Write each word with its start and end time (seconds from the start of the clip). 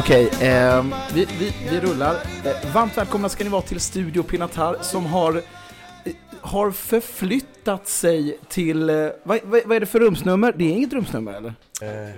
Okej, 0.00 0.28
eh, 0.40 0.84
vi, 1.14 1.24
vi, 1.38 1.52
vi 1.70 1.80
rullar. 1.80 2.14
Eh, 2.14 2.74
varmt 2.74 2.98
välkomna 2.98 3.28
ska 3.28 3.44
ni 3.44 3.50
vara 3.50 3.62
till 3.62 3.80
Studio 3.80 4.22
Pinatar 4.22 4.76
som 4.80 5.06
har, 5.06 5.36
eh, 5.36 6.12
har 6.40 6.70
förflyttat 6.70 7.88
sig 7.88 8.38
till... 8.48 8.90
Eh, 8.90 8.96
vad, 9.22 9.38
vad, 9.44 9.60
vad 9.64 9.76
är 9.76 9.80
det 9.80 9.86
för 9.86 10.00
rumsnummer? 10.00 10.54
Det 10.56 10.64
är 10.64 10.70
inget 10.72 10.92
rumsnummer 10.92 11.32
eller? 11.32 11.54
Eh, 11.82 12.14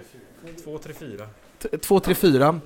234. 0.65 1.27
T- 1.63 1.79
234. 1.79 2.61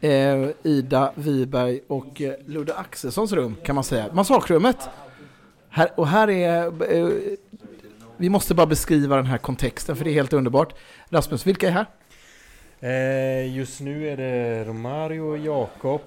Eh, 0.00 0.48
Ida 0.62 1.12
Wiberg 1.14 1.80
och 1.88 2.22
eh, 2.22 2.34
Ludde 2.46 2.74
Axelssons 2.74 3.32
rum 3.32 3.56
kan 3.64 3.74
man 3.74 3.84
säga. 3.84 4.06
Massakrummet. 4.12 4.88
Här, 5.68 5.88
och 5.96 6.08
här 6.08 6.30
är... 6.30 6.66
Eh, 6.94 7.08
vi 8.16 8.28
måste 8.28 8.54
bara 8.54 8.66
beskriva 8.66 9.16
den 9.16 9.26
här 9.26 9.38
kontexten 9.38 9.96
för 9.96 10.04
det 10.04 10.10
är 10.10 10.14
helt 10.14 10.32
underbart. 10.32 10.74
Rasmus, 11.10 11.46
vilka 11.46 11.68
är 11.68 11.72
här? 11.72 11.86
Eh, 12.82 13.56
just 13.56 13.80
nu 13.80 14.08
är 14.08 14.16
det 14.16 14.64
Romario, 14.64 15.36
Jakob, 15.36 16.00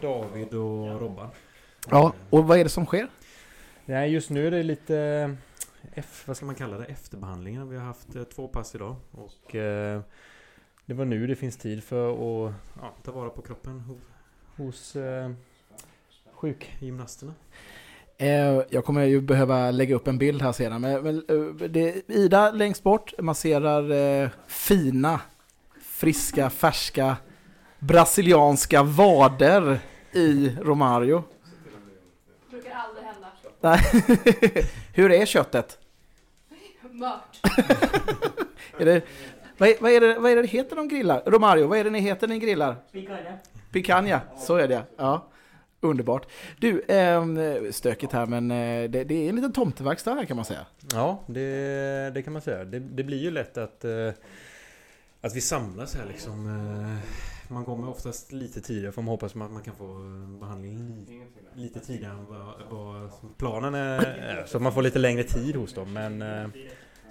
David 0.00 0.54
och 0.54 1.00
Robban. 1.00 1.28
Ja, 1.90 2.12
och 2.30 2.46
vad 2.46 2.58
är 2.58 2.64
det 2.64 2.70
som 2.70 2.86
sker? 2.86 3.08
Nej, 3.84 4.12
just 4.12 4.30
nu 4.30 4.46
är 4.46 4.50
det 4.50 4.62
lite... 4.62 5.36
F, 5.94 6.24
vad 6.26 6.36
ska 6.36 6.46
man 6.46 6.54
kalla 6.54 6.78
det? 6.78 6.84
Efterbehandlingar. 6.84 7.64
Vi 7.64 7.76
har 7.76 7.84
haft 7.84 8.16
eh, 8.16 8.22
två 8.22 8.48
pass 8.48 8.74
idag. 8.74 8.96
Och 9.10 9.54
eh, 9.54 10.00
det 10.86 10.94
var 10.94 11.04
nu 11.04 11.26
det 11.26 11.36
finns 11.36 11.56
tid 11.56 11.84
för 11.84 12.10
att 12.10 12.54
ja, 12.80 12.94
ta 13.02 13.12
vara 13.12 13.30
på 13.30 13.42
kroppen 13.42 13.98
hos, 14.56 14.96
eh, 14.96 15.30
sjukgymnasterna. 16.34 17.34
Eh, 18.18 18.62
jag 18.70 18.84
kommer 18.84 19.04
ju 19.04 19.20
behöva 19.20 19.70
lägga 19.70 19.94
upp 19.94 20.08
en 20.08 20.18
bild 20.18 20.42
här 20.42 20.52
sedan. 20.52 20.80
Men, 20.80 21.02
men, 21.02 21.16
eh, 21.28 21.68
det, 21.68 22.10
Ida 22.10 22.50
längst 22.50 22.82
bort 22.82 23.12
masserar 23.18 23.90
eh, 23.90 24.30
fina, 24.46 25.20
friska, 26.00 26.50
färska, 26.50 27.16
brasilianska 27.78 28.82
vader 28.82 29.80
i 30.12 30.56
Romario. 30.60 31.24
brukar 32.50 32.70
aldrig 32.70 33.04
hända. 33.04 33.28
Nej. 33.60 33.80
Hur 34.94 35.12
är 35.12 35.26
köttet? 35.26 35.78
Mört. 36.90 37.40
Är 38.78 38.84
det, 38.84 39.02
vad, 39.58 39.68
är, 39.68 39.74
vad, 39.80 39.92
är 39.92 40.00
det, 40.00 40.18
vad 40.18 40.30
är 40.30 40.36
det 40.36 40.42
det 40.42 40.48
heter 40.48 40.76
de 40.76 40.88
grillar? 40.88 41.22
Romario, 41.26 41.66
vad 41.66 41.78
är 41.78 41.84
det 41.84 41.90
ni 41.90 42.00
heter 42.00 42.28
ni 42.28 42.38
grillar? 42.38 42.76
Picanha. 42.92 43.38
Picanha, 43.72 44.20
så 44.38 44.56
är 44.56 44.68
det. 44.68 44.82
Ja, 44.96 45.28
underbart. 45.80 46.26
Du, 46.58 46.82
ehm, 46.88 47.72
stökigt 47.72 48.12
här 48.12 48.26
men 48.26 48.50
eh, 48.50 48.90
det, 48.90 49.04
det 49.04 49.14
är 49.14 49.28
en 49.28 49.36
liten 49.36 49.52
tomteverkstad 49.52 50.14
här 50.14 50.24
kan 50.24 50.36
man 50.36 50.44
säga. 50.44 50.66
Ja, 50.92 51.24
det, 51.26 52.10
det 52.14 52.22
kan 52.22 52.32
man 52.32 52.42
säga. 52.42 52.64
Det, 52.64 52.78
det 52.78 53.04
blir 53.04 53.18
ju 53.18 53.30
lätt 53.30 53.58
att, 53.58 53.84
eh, 53.84 54.10
att 55.20 55.36
vi 55.36 55.40
samlas 55.40 55.94
här 55.94 56.06
liksom. 56.06 56.46
Eh, 56.46 57.52
man 57.52 57.64
kommer 57.64 57.88
oftast 57.88 58.32
lite 58.32 58.60
tidigare 58.60 58.92
för 58.92 59.02
man 59.02 59.08
hoppas 59.08 59.30
att 59.36 59.50
man 59.50 59.62
kan 59.62 59.74
få 59.74 59.84
eh, 59.84 60.40
behandling 60.40 61.06
lite 61.54 61.80
tidigare 61.80 62.12
än 62.12 62.26
vad, 62.70 63.10
planen 63.38 63.74
är. 63.74 64.44
Så 64.46 64.56
att 64.56 64.62
man 64.62 64.72
får 64.72 64.82
lite 64.82 64.98
längre 64.98 65.22
tid 65.22 65.56
hos 65.56 65.74
dem. 65.74 65.92
Men, 65.92 66.22
eh, 66.22 66.48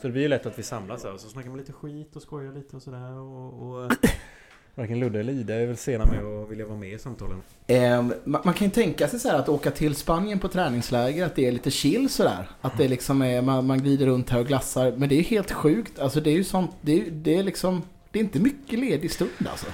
så 0.02 0.07
det 0.07 0.13
blir 0.13 0.21
ju 0.21 0.27
lätt 0.27 0.45
att 0.45 0.59
vi 0.59 0.63
samlas 0.63 1.03
här 1.03 1.13
och 1.13 1.19
så 1.19 1.30
snackar 1.30 1.49
man 1.49 1.57
lite 1.59 1.73
skit 1.73 2.15
och 2.15 2.21
skojar 2.21 2.53
lite 2.53 2.75
och 2.75 2.81
sådär. 2.81 3.19
Och, 3.19 3.83
och, 3.83 3.91
Varken 4.75 4.99
Ludde 4.99 5.19
eller 5.19 5.33
Ida 5.33 5.55
är 5.55 5.65
väl 5.65 5.77
sena 5.77 6.05
med 6.05 6.23
att 6.23 6.49
vilja 6.49 6.65
vara 6.65 6.77
med 6.77 6.93
i 6.93 6.99
samtalen. 6.99 7.41
Ehm, 7.67 8.13
man, 8.23 8.41
man 8.45 8.53
kan 8.53 8.67
ju 8.67 8.71
tänka 8.71 9.07
sig 9.07 9.19
så 9.19 9.30
här 9.30 9.39
att 9.39 9.49
åka 9.49 9.71
till 9.71 9.95
Spanien 9.95 10.39
på 10.39 10.47
träningsläger, 10.47 11.25
att 11.25 11.35
det 11.35 11.47
är 11.47 11.52
lite 11.52 11.71
chill 11.71 12.09
sådär. 12.09 12.49
Att 12.61 12.77
det 12.77 12.87
liksom 12.87 13.21
är, 13.21 13.41
man, 13.41 13.67
man 13.67 13.80
glider 13.80 14.05
runt 14.05 14.30
här 14.30 14.39
och 14.39 14.47
glassar. 14.47 14.91
Men 14.91 15.09
det 15.09 15.15
är 15.15 15.17
ju 15.17 15.23
helt 15.23 15.52
sjukt. 15.52 15.99
Alltså 15.99 16.21
det 16.21 16.30
är 16.30 16.36
ju 16.36 16.43
sånt, 16.43 16.71
det 16.81 17.02
är, 17.02 17.11
det 17.11 17.36
är 17.36 17.43
liksom, 17.43 17.81
det 18.11 18.20
är 18.20 18.23
inte 18.23 18.39
mycket 18.39 18.80
ledig 18.80 19.11
stund 19.11 19.47
alltså. 19.49 19.67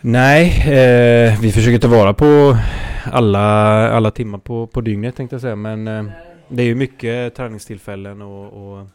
Nej, 0.00 0.46
eh, 0.60 1.40
vi 1.40 1.52
försöker 1.52 1.78
ta 1.78 1.88
vara 1.88 2.14
på 2.14 2.56
alla, 3.04 3.38
alla 3.90 4.10
timmar 4.10 4.38
på, 4.38 4.66
på 4.66 4.80
dygnet 4.80 5.16
tänkte 5.16 5.34
jag 5.34 5.40
säga. 5.40 5.56
Men 5.56 5.88
eh, 5.88 6.04
det 6.48 6.62
är 6.62 6.66
ju 6.66 6.74
mycket 6.74 7.34
träningstillfällen 7.34 8.22
och, 8.22 8.78
och 8.80 8.86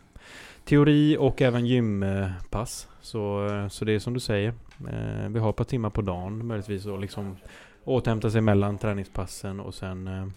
teori 0.66 1.18
och 1.20 1.42
även 1.42 1.66
gympass. 1.66 2.88
Så, 3.02 3.48
eh, 3.48 3.68
så 3.68 3.86
det 3.86 3.92
är 3.92 4.00
som 4.00 4.14
du 4.14 4.20
säger. 4.20 4.54
Eh, 4.90 5.30
vi 5.30 5.40
har 5.40 5.50
ett 5.50 5.56
par 5.56 5.64
timmar 5.64 5.90
på 5.90 6.02
dagen 6.02 6.48
möjligtvis 6.48 6.86
och 6.86 7.00
liksom 7.00 7.38
återhämta 7.84 8.32
sig 8.32 8.42
mellan 8.42 8.78
träningspassen 8.78 9.60
och 9.60 9.74
sen 9.74 10.08
eh, 10.08 10.28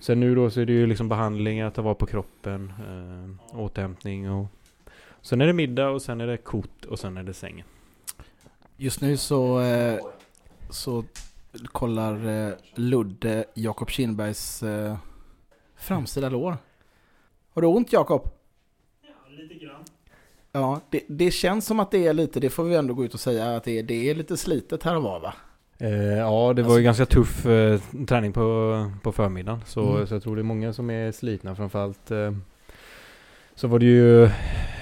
Sen 0.00 0.20
nu 0.20 0.34
då 0.34 0.50
så 0.50 0.60
är 0.60 0.66
det 0.66 0.72
ju 0.72 0.86
liksom 0.86 1.12
att 1.12 1.74
ta 1.74 1.82
vara 1.82 1.94
på 1.94 2.06
kroppen, 2.06 2.72
eh, 2.78 3.58
återhämtning 3.58 4.30
och 4.30 4.46
Sen 5.22 5.40
är 5.40 5.46
det 5.46 5.52
middag 5.52 5.88
och 5.88 6.02
sen 6.02 6.20
är 6.20 6.26
det 6.26 6.36
kot 6.36 6.84
och 6.84 6.98
sen 6.98 7.16
är 7.16 7.22
det 7.22 7.34
sängen. 7.34 7.66
Just 8.80 9.00
nu 9.00 9.16
så, 9.16 9.60
eh, 9.60 9.98
så 10.70 11.04
kollar 11.66 12.26
eh, 12.48 12.52
Ludde 12.74 13.44
Jakob 13.54 13.90
Kindbergs 13.90 14.62
eh, 14.62 14.96
framsida 15.76 16.28
lår. 16.28 16.56
Har 17.54 17.62
du 17.62 17.68
ont 17.68 17.92
Jakob? 17.92 18.30
Ja, 19.02 19.08
lite 19.42 19.54
grann. 19.64 19.84
Ja, 20.52 20.80
det, 20.90 21.02
det 21.08 21.30
känns 21.30 21.66
som 21.66 21.80
att 21.80 21.90
det 21.90 22.06
är 22.06 22.12
lite, 22.12 22.40
det 22.40 22.50
får 22.50 22.64
vi 22.64 22.74
ändå 22.76 22.94
gå 22.94 23.04
ut 23.04 23.14
och 23.14 23.20
säga, 23.20 23.56
att 23.56 23.64
det 23.64 23.78
är, 23.78 23.82
det 23.82 24.10
är 24.10 24.14
lite 24.14 24.36
slitet 24.36 24.82
här 24.82 24.96
och 24.96 25.02
var 25.02 25.20
va? 25.20 25.34
Eh, 25.78 25.88
ja, 26.18 26.52
det 26.52 26.62
var 26.62 26.68
Alltså- 26.68 26.78
ju 26.78 26.84
ganska 26.84 27.06
tuff 27.06 27.46
eh, 27.46 27.80
träning 28.08 28.32
på, 28.32 28.90
på 29.02 29.12
förmiddagen. 29.12 29.60
Så, 29.66 29.94
Mm. 29.94 30.06
så 30.06 30.14
jag 30.14 30.22
tror 30.22 30.36
det 30.36 30.42
är 30.42 30.44
många 30.44 30.72
som 30.72 30.90
är 30.90 31.12
slitna. 31.12 31.54
Framförallt 31.56 32.10
eh, 32.10 32.32
så 33.54 33.68
var 33.68 33.78
det 33.78 33.86
ju 33.86 34.30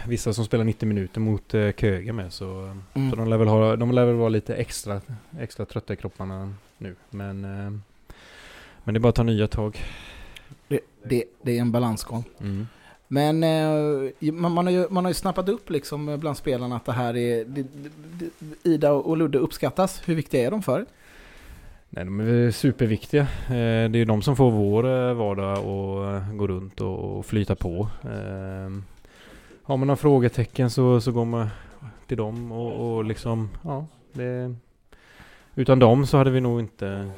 vissa 0.09 0.33
som 0.33 0.44
spelar 0.44 0.65
90 0.65 0.89
minuter 0.89 1.21
mot 1.21 1.55
eh, 1.55 1.72
Köge 1.72 2.12
med. 2.12 2.33
Så, 2.33 2.77
Mm. 2.94 3.11
så 3.11 3.17
de, 3.17 3.28
lär 3.28 3.37
väl 3.37 3.49
ha, 3.49 3.77
de 3.77 3.93
lär 3.93 4.05
väl 4.05 4.15
vara 4.15 4.28
lite 4.28 4.55
extra, 4.55 5.00
extra 5.41 5.67
trötta 5.67 5.93
i 5.93 5.97
kropparna 5.97 6.55
nu. 6.78 6.94
Men, 7.11 7.44
eh, 7.44 7.71
men 8.84 8.94
det 8.94 8.99
är 8.99 9.00
bara 9.00 9.09
att 9.09 9.15
ta 9.15 9.22
nya 9.22 9.49
tag. 9.49 9.78
Det, 10.69 10.81
det, 11.05 11.25
det 11.43 11.56
är 11.56 11.61
en 11.61 11.72
balansgång. 11.72 12.25
Mm. 12.41 12.67
Men 13.09 13.43
eh, 13.44 14.33
man, 14.33 14.53
man, 14.53 14.67
har 14.67 14.72
ju, 14.72 14.87
man 14.91 15.05
har 15.05 15.11
ju 15.11 15.15
snappat 15.15 15.49
upp 15.49 15.71
liksom 15.71 16.19
bland 16.21 16.37
spelarna 16.37 16.77
att 16.77 16.84
det 16.84 16.93
här 16.93 17.17
är, 17.17 17.44
det, 17.44 17.62
det, 17.62 18.31
det, 18.38 18.71
Ida 18.71 18.93
och 18.93 19.17
Ludde 19.17 19.38
uppskattas. 19.38 20.03
Hur 20.05 20.15
viktiga 20.15 20.47
är 20.47 20.50
de 20.50 20.62
för? 20.62 20.87
Nej, 21.91 22.05
de 22.05 22.21
är 22.21 22.50
superviktiga. 22.50 23.23
Eh, 23.23 23.49
det 23.49 23.55
är 23.56 23.97
ju 23.97 24.05
de 24.05 24.23
som 24.23 24.37
får 24.37 24.50
vår 24.50 25.09
eh, 25.09 25.15
vardag 25.15 25.56
eh, 25.59 26.33
gå 26.34 26.47
runt 26.47 26.81
och 26.81 27.27
flyta 27.27 27.55
på. 27.55 27.88
Eh, 29.66 29.69
har 29.69 29.77
man 29.77 29.87
några 29.87 29.97
frågetecken 29.97 30.71
så, 30.71 31.00
så 31.00 31.12
går 31.12 31.25
man 31.25 31.49
till 32.06 32.16
dem 32.16 32.53
och, 32.53 32.97
och 32.97 33.04
liksom, 33.04 33.50
ja. 33.65 33.87
Det, 34.12 34.54
utan 35.54 35.78
dem 35.78 36.06
så 36.06 36.16
hade 36.16 36.31
vi 36.31 36.41
nog 36.41 36.60
inte... 36.60 37.10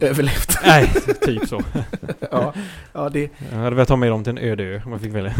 Överlevt. 0.00 0.58
Nej, 0.66 0.92
typ 1.20 1.48
så. 1.48 1.60
ja, 2.30 2.54
ja, 2.92 3.08
det, 3.08 3.30
Jag 3.50 3.58
hade 3.58 3.76
velat 3.76 3.88
ta 3.88 3.96
med 3.96 4.10
dem 4.10 4.24
till 4.24 4.30
en 4.30 4.38
öde 4.38 4.64
ö 4.64 4.80
om 4.84 4.92
jag 4.92 5.00
fick 5.00 5.14
välja. 5.14 5.34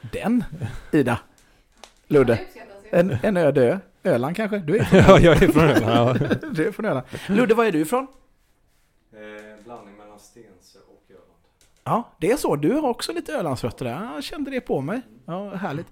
den 0.12 0.44
Ida. 0.92 1.18
Ludde. 2.08 2.38
En, 2.90 3.16
en 3.22 3.36
öde 3.36 3.62
ö. 3.62 3.78
Öland 4.04 4.36
kanske? 4.36 4.58
Du 4.58 4.76
är 4.76 4.84
från 4.84 4.98
ja, 4.98 5.20
jag 5.20 5.42
är 5.42 5.48
från 5.48 5.64
Öland. 5.64 6.20
Ja. 6.30 6.38
Du 6.50 6.68
är 6.68 6.72
från 6.72 6.86
Öland. 6.86 7.06
Ludde, 7.28 7.54
var 7.54 7.64
är 7.64 7.72
du 7.72 7.80
ifrån? 7.80 8.06
blandning 9.64 9.96
mellan 9.96 10.18
Stense 10.18 10.78
och 10.78 11.10
Öland. 11.10 11.40
Ja, 11.88 12.16
det 12.20 12.30
är 12.30 12.36
så. 12.36 12.56
Du 12.56 12.72
har 12.72 12.88
också 12.88 13.12
lite 13.12 13.32
Ölandsrötter 13.32 13.84
där. 13.84 14.10
Jag 14.14 14.24
kände 14.24 14.50
det 14.50 14.60
på 14.60 14.80
mig. 14.80 15.00
Ja, 15.26 15.50
härligt. 15.54 15.86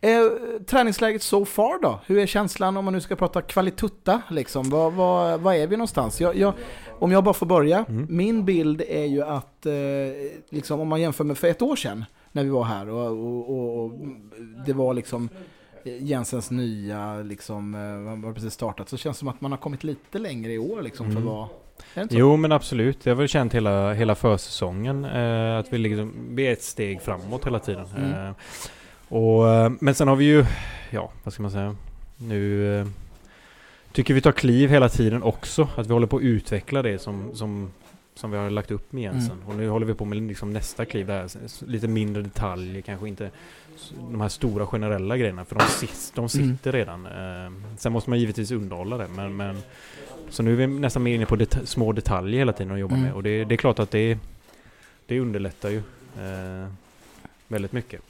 Eh, 0.00 0.20
träningsläget 0.66 1.22
so 1.22 1.44
far 1.44 1.82
då? 1.82 2.00
Hur 2.06 2.18
är 2.18 2.26
känslan 2.26 2.76
om 2.76 2.84
man 2.84 2.94
nu 2.94 3.00
ska 3.00 3.16
prata 3.16 3.42
kvalitutta? 3.42 4.22
Liksom? 4.30 4.70
Vad, 4.70 4.92
vad, 4.92 5.40
vad 5.40 5.56
är 5.56 5.66
vi 5.66 5.76
någonstans? 5.76 6.20
Jag, 6.20 6.36
jag, 6.36 6.54
om 6.98 7.12
jag 7.12 7.24
bara 7.24 7.34
får 7.34 7.46
börja. 7.46 7.84
Mm. 7.88 8.06
Min 8.10 8.44
bild 8.44 8.82
är 8.88 9.04
ju 9.04 9.22
att, 9.22 9.66
eh, 9.66 9.72
liksom, 10.50 10.80
om 10.80 10.88
man 10.88 11.00
jämför 11.00 11.24
med 11.24 11.38
för 11.38 11.48
ett 11.48 11.62
år 11.62 11.76
sedan 11.76 12.04
när 12.32 12.44
vi 12.44 12.50
var 12.50 12.64
här 12.64 12.88
och, 12.88 13.06
och, 13.06 13.50
och, 13.50 13.84
och 13.84 13.92
det 14.66 14.72
var 14.72 14.94
liksom 14.94 15.28
Jensens 16.00 16.50
nya, 16.50 17.16
liksom, 17.16 17.74
eh, 17.74 17.80
man 17.80 18.24
har 18.24 18.32
precis 18.32 18.52
startat, 18.54 18.88
så 18.88 18.96
känns 18.96 19.16
det 19.16 19.18
som 19.18 19.28
att 19.28 19.40
man 19.40 19.50
har 19.52 19.58
kommit 19.58 19.84
lite 19.84 20.18
längre 20.18 20.52
i 20.52 20.58
år 20.58 20.82
liksom, 20.82 21.06
för 21.06 21.12
Mm. 21.20 21.22
inte 21.22 21.32
så? 21.32 21.48
Jo 22.10 22.36
men 22.36 22.52
absolut, 22.52 23.06
jag 23.06 23.14
har 23.14 23.18
väl 23.18 23.28
känt 23.28 23.54
hela, 23.54 23.92
hela 23.92 24.14
försäsongen 24.14 25.04
eh, 25.04 25.58
att 25.58 25.72
vi, 25.72 25.78
liksom, 25.78 26.12
vi 26.30 26.46
är 26.46 26.52
ett 26.52 26.62
steg 26.62 27.02
framåt 27.02 27.46
hela 27.46 27.58
tiden. 27.58 27.86
Mm. 27.96 28.12
Eh, 28.12 28.32
och, 29.08 29.48
eh, 29.48 29.72
men 29.80 29.94
sen 29.94 30.08
har 30.08 30.16
vi 30.16 30.24
ju, 30.24 30.44
ja 30.90 31.10
vad 31.24 31.34
ska 31.34 31.42
man 31.42 31.50
säga, 31.50 31.76
nu 32.16 32.74
eh, 32.80 32.86
tycker 33.92 34.14
vi 34.14 34.20
tar 34.20 34.32
kliv 34.32 34.70
hela 34.70 34.88
tiden 34.88 35.22
också. 35.22 35.68
Att 35.76 35.86
vi 35.86 35.92
håller 35.92 36.06
på 36.06 36.16
att 36.16 36.22
utveckla 36.22 36.82
det 36.82 36.98
som, 36.98 37.30
som, 37.34 37.70
som 38.14 38.30
vi 38.30 38.36
har 38.36 38.50
lagt 38.50 38.70
upp 38.70 38.92
med 38.92 39.02
Jensen. 39.02 39.36
Mm. 39.36 39.48
Och 39.48 39.54
nu 39.54 39.68
håller 39.68 39.86
vi 39.86 39.94
på 39.94 40.04
med 40.04 40.22
liksom 40.22 40.52
nästa 40.52 40.84
kliv 40.84 41.06
där, 41.06 41.28
lite 41.66 41.88
mindre 41.88 42.22
detaljer, 42.22 42.82
kanske 42.82 43.08
inte 43.08 43.30
de 44.10 44.20
här 44.20 44.28
stora 44.28 44.66
generella 44.66 45.16
grejerna 45.16 45.44
för 45.44 45.56
de, 45.56 45.86
de 46.14 46.28
sitter 46.28 46.72
redan. 46.72 47.06
Eh, 47.06 47.52
sen 47.76 47.92
måste 47.92 48.10
man 48.10 48.20
givetvis 48.20 48.50
underhålla 48.50 48.96
det 48.96 49.08
men, 49.08 49.36
men 49.36 49.56
så 50.30 50.42
nu 50.42 50.52
är 50.52 50.56
vi 50.56 50.66
nästan 50.66 51.02
mer 51.02 51.14
inne 51.14 51.26
på 51.26 51.36
det, 51.36 51.58
små 51.64 51.92
detaljer 51.92 52.38
hela 52.38 52.52
tiden 52.52 52.72
att 52.72 52.78
jobba 52.78 52.94
Mm. 52.94 53.06
med 53.06 53.14
och 53.14 53.22
det, 53.22 53.44
det 53.44 53.54
är 53.54 53.56
klart 53.56 53.78
att 53.78 53.90
det, 53.90 54.18
det 55.06 55.20
underlättar 55.20 55.70
ju 55.70 55.76
eh, 56.18 56.68
väldigt 57.48 57.72
mycket. 57.72 58.00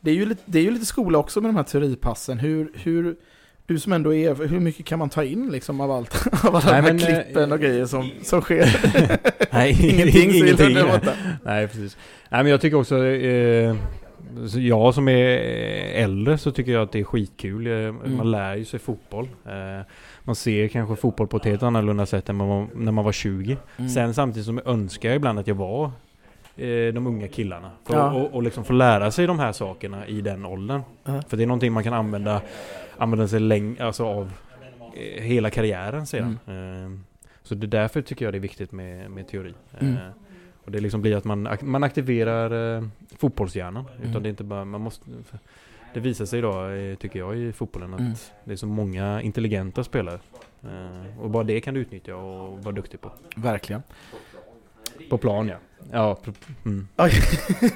Det 0.00 0.10
är, 0.10 0.14
ju 0.14 0.26
lite, 0.26 0.42
det 0.44 0.58
är 0.58 0.62
ju 0.62 0.70
lite 0.70 0.86
skola 0.86 1.18
också 1.18 1.40
med 1.40 1.48
de 1.48 1.56
här 1.56 1.62
teoripassen. 1.62 2.38
Hur, 2.38 2.70
hur, 2.74 3.16
Du 3.66 3.78
som 3.78 3.92
ändå 3.92 4.14
är, 4.14 4.34
hur 4.34 4.60
mycket 4.60 4.86
kan 4.86 4.98
man 4.98 5.08
ta 5.10 5.24
in 5.24 5.50
liksom 5.50 5.80
av 5.80 5.90
allt? 5.90 6.26
Av 6.44 6.56
alla 6.56 6.72
Nej, 6.72 6.82
de 6.82 6.86
här 6.88 6.92
men, 6.92 6.98
eh, 6.98 7.22
klippen 7.24 7.52
och 7.52 7.60
grejer 7.60 7.86
som, 7.86 8.10
som 8.22 8.40
sker? 8.40 8.76
Nej, 9.52 9.76
Ingenting, 9.90 10.30
ingenting. 10.34 10.76
Nej, 11.44 11.68
precis. 11.68 11.96
Nej, 12.28 12.42
men 12.42 12.50
jag 12.50 12.60
tycker 12.60 12.76
också... 12.76 13.04
Eh, 13.04 13.76
jag 14.54 14.94
som 14.94 15.08
är 15.08 15.38
äldre 16.02 16.38
så 16.38 16.50
tycker 16.50 16.72
jag 16.72 16.82
att 16.82 16.92
det 16.92 17.00
är 17.00 17.04
skitkul. 17.04 17.66
Eh, 17.66 17.92
Man 17.92 18.30
lär 18.30 18.56
ju 18.56 18.64
sig 18.64 18.80
fotboll. 18.80 19.28
Eh, 19.46 19.86
man 20.24 20.34
ser 20.34 20.68
kanske 20.68 20.96
fotboll 20.96 21.26
på 21.26 21.36
ett 21.36 21.44
helt 21.44 21.62
annorlunda 21.62 22.06
sätt 22.06 22.28
än 22.28 22.36
man 22.36 22.68
när 22.74 22.92
man 22.92 23.04
var 23.04 23.12
20. 23.12 23.56
Mm. 23.76 23.88
Sen 23.90 24.14
samtidigt 24.14 24.46
som 24.46 24.56
jag 24.64 24.66
önskar 24.74 25.08
jag 25.08 25.16
ibland 25.16 25.38
att 25.38 25.46
jag 25.46 25.54
var 25.54 25.84
eh, 26.56 26.94
de 26.94 27.06
unga 27.06 27.28
killarna. 27.28 27.70
För 27.84 27.94
Ja. 27.94 28.12
och, 28.12 28.34
och 28.34 28.42
liksom 28.42 28.64
få 28.64 28.72
lära 28.72 29.10
sig 29.10 29.26
de 29.26 29.38
här 29.38 29.52
sakerna 29.52 30.06
i 30.06 30.20
den 30.20 30.44
åldern. 30.46 30.80
Ja. 31.04 31.22
För 31.28 31.36
det 31.36 31.42
är 31.42 31.46
någonting 31.46 31.72
man 31.72 31.84
kan 31.84 31.94
använda, 31.94 32.42
använda 32.98 33.28
sig 33.28 33.40
läng, 33.40 33.76
alltså 33.80 34.06
av 34.06 34.30
hela 35.16 35.50
karriären 35.50 36.06
sedan. 36.06 36.38
Eh, 36.46 36.98
så 37.42 37.54
det 37.54 37.66
är 37.66 37.68
därför 37.68 38.02
tycker 38.02 38.24
jag 38.24 38.34
det 38.34 38.38
är 38.38 38.40
viktigt 38.40 38.72
med, 38.72 39.10
med 39.10 39.28
teori. 39.28 39.54
Mm. 39.80 39.96
Eh, 40.62 40.66
och 40.66 40.70
det 40.72 40.80
liksom 40.80 41.02
blir 41.02 41.16
att 41.16 41.24
man, 41.24 41.48
man 41.62 41.84
aktiverar 41.84 42.76
eh, 42.76 42.84
fotbollshjärnan. 43.16 43.84
Mm. 43.96 44.10
Utan 44.10 44.22
det 44.22 44.28
är 44.28 44.30
inte 44.30 44.44
bara, 44.44 44.64
man 44.64 44.80
måste... 44.80 45.04
Det 45.94 46.00
visar 46.00 46.24
sig 46.24 46.38
idag, 46.38 46.90
eh, 46.90 46.94
tycker 46.96 47.18
jag, 47.18 47.36
i 47.38 47.52
fotbollen 47.52 47.94
att 47.94 48.00
Mm. 48.00 48.12
det 48.44 48.52
är 48.52 48.56
så 48.56 48.66
många 48.66 49.22
intelligenta 49.22 49.84
spelare. 49.84 50.18
Eh, 50.62 51.20
och 51.20 51.30
bara 51.30 51.44
det 51.44 51.60
kan 51.60 51.74
du 51.74 51.80
utnyttja 51.80 52.16
och 52.16 52.64
vara 52.64 52.74
duktig 52.74 53.00
på. 53.00 53.12
Verkligen. 53.36 53.82
På 55.10 55.18
plan 55.18 55.48
ja. 55.48 55.56
Ja, 55.92 56.18
mm. 56.64 56.88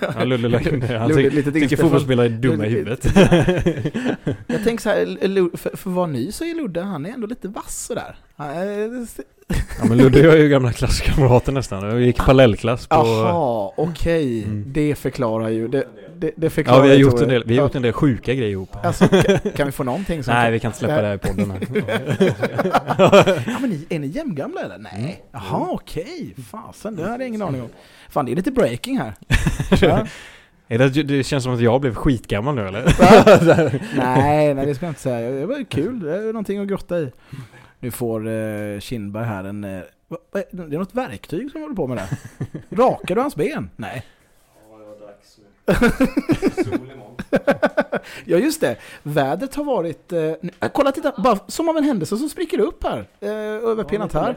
Ja 0.01 0.25
Lulle 0.25 0.49
la 0.49 0.61
in 0.61 0.81
det. 0.81 0.99
Han 0.99 1.09
Ludde, 1.09 1.43
tycker 1.53 1.69
från- 1.69 1.79
fotbollsspelare 1.79 2.27
är 2.27 2.31
dumma 2.31 2.67
i 2.67 2.71
Ludde- 2.71 2.77
huvudet. 2.77 3.05
Jag 4.47 4.65
tänker 4.65 4.83
så 4.83 4.89
här, 4.89 5.57
för, 5.57 5.77
för 5.77 5.91
att 5.91 5.97
vara 5.97 6.07
ny 6.07 6.33
så 6.33 6.45
är 6.45 6.55
Ludde, 6.55 6.83
han 6.83 7.07
är 7.07 7.11
ändå 7.11 7.27
lite 7.27 7.49
vass 7.49 7.85
sådär. 7.87 8.17
Ja 9.49 9.85
men 9.89 9.99
Ludde 9.99 10.19
och 10.21 10.27
jag 10.27 10.35
är 10.35 10.43
ju 10.43 10.49
gamla 10.49 10.73
klasskamrater 10.73 11.53
nästan. 11.53 11.97
Vi 11.97 12.05
gick 12.05 12.17
parallellklass 12.17 12.87
på... 12.87 12.95
Jaha, 12.97 13.71
okej. 13.77 14.45
Mm. 14.45 14.65
Det 14.67 14.95
förklarar 14.95 15.49
ju, 15.49 15.69
det, 15.69 15.85
det, 16.19 16.31
det 16.37 16.51
förklarar 16.51 16.79
Ja 16.79 16.83
vi 16.83 16.89
har 16.89 16.97
gjort 16.97 17.21
en 17.21 17.29
del, 17.29 17.45
vi 17.47 17.57
har 17.57 17.65
gjort 17.65 17.75
en 17.75 17.83
del 17.83 17.93
sjuka 17.93 18.35
grejer 18.35 18.51
ihop. 18.51 18.77
Alltså, 18.83 19.09
kan, 19.09 19.39
kan 19.57 19.67
vi 19.67 19.73
få 19.73 19.85
någonting 19.85 20.25
som... 20.25 20.35
Nej 20.35 20.53
vi 20.53 20.61
kan 20.61 20.69
inte 20.69 20.79
släppa 20.79 21.01
det 21.01 21.07
här 21.07 21.15
i 21.15 21.19
podden 21.19 21.51
här. 21.51 21.61
Ja 23.47 23.59
men 23.61 23.71
ni, 23.71 23.87
är 23.89 23.99
ni 23.99 24.07
jämngamla 24.07 24.61
eller? 24.61 24.79
Nej. 24.79 24.93
Mm. 25.03 25.13
Jaha 25.33 25.69
okej, 25.71 26.35
fasen 26.51 26.97
det 26.97 27.03
hade 27.03 27.25
jag 27.25 27.29
ingen 27.29 27.43
aning 27.43 27.63
om. 27.63 27.69
Fan 28.09 28.27
det 28.27 28.33
är 28.33 28.37
lite 28.37 28.51
breaking 28.51 28.99
här. 28.99 29.15
Ja. 29.81 30.07
Det 31.05 31.27
känns 31.27 31.45
som 31.45 31.55
att 31.55 31.61
jag 31.61 31.81
blev 31.81 31.95
skitgammal 31.95 32.55
nu 32.55 32.69
eller? 32.69 32.85
nej, 33.97 34.55
nej 34.55 34.67
det 34.67 34.75
ska 34.75 34.87
jag 34.87 34.91
inte 34.91 35.01
säga. 35.01 35.31
Det 35.31 35.47
var 35.47 35.65
kul, 35.65 36.01
det 36.01 36.17
är 36.17 36.27
någonting 36.27 36.59
att 36.59 36.69
grotta 36.69 36.99
i. 36.99 37.13
Nu 37.81 37.91
får 37.91 38.27
uh, 38.27 38.81
Kindberg 38.81 39.25
här 39.25 39.45
en... 39.45 39.65
eh, 39.65 39.81
det 40.33 40.63
är 40.75 40.79
något 40.79 40.95
verktyg 40.95 41.51
som 41.51 41.61
håller 41.63 41.75
på 41.75 41.87
med 41.87 41.97
det. 41.97 42.09
Rakar 42.77 43.15
du 43.15 43.21
hans 43.21 43.37
ben? 43.37 43.71
Nej. 43.77 44.05
Ja 48.25 48.39
just 48.39 48.61
det, 48.61 48.77
vädret 49.03 49.55
har 49.55 49.65
varit... 49.65 50.13
eh, 50.13 50.19
nu- 50.19 50.51
äh, 50.61 50.69
kolla 50.75 50.93
titta, 50.93 51.13
bara 51.23 51.39
som 51.47 51.69
av 51.69 51.77
en 51.77 51.85
händelse 51.85 52.17
så 52.17 52.29
spricker 52.29 52.57
det 52.57 52.63
upp 52.63 52.85
här. 52.85 52.99
Uh, 52.99 53.29
över 53.71 53.85
Pinatar. 53.85 54.37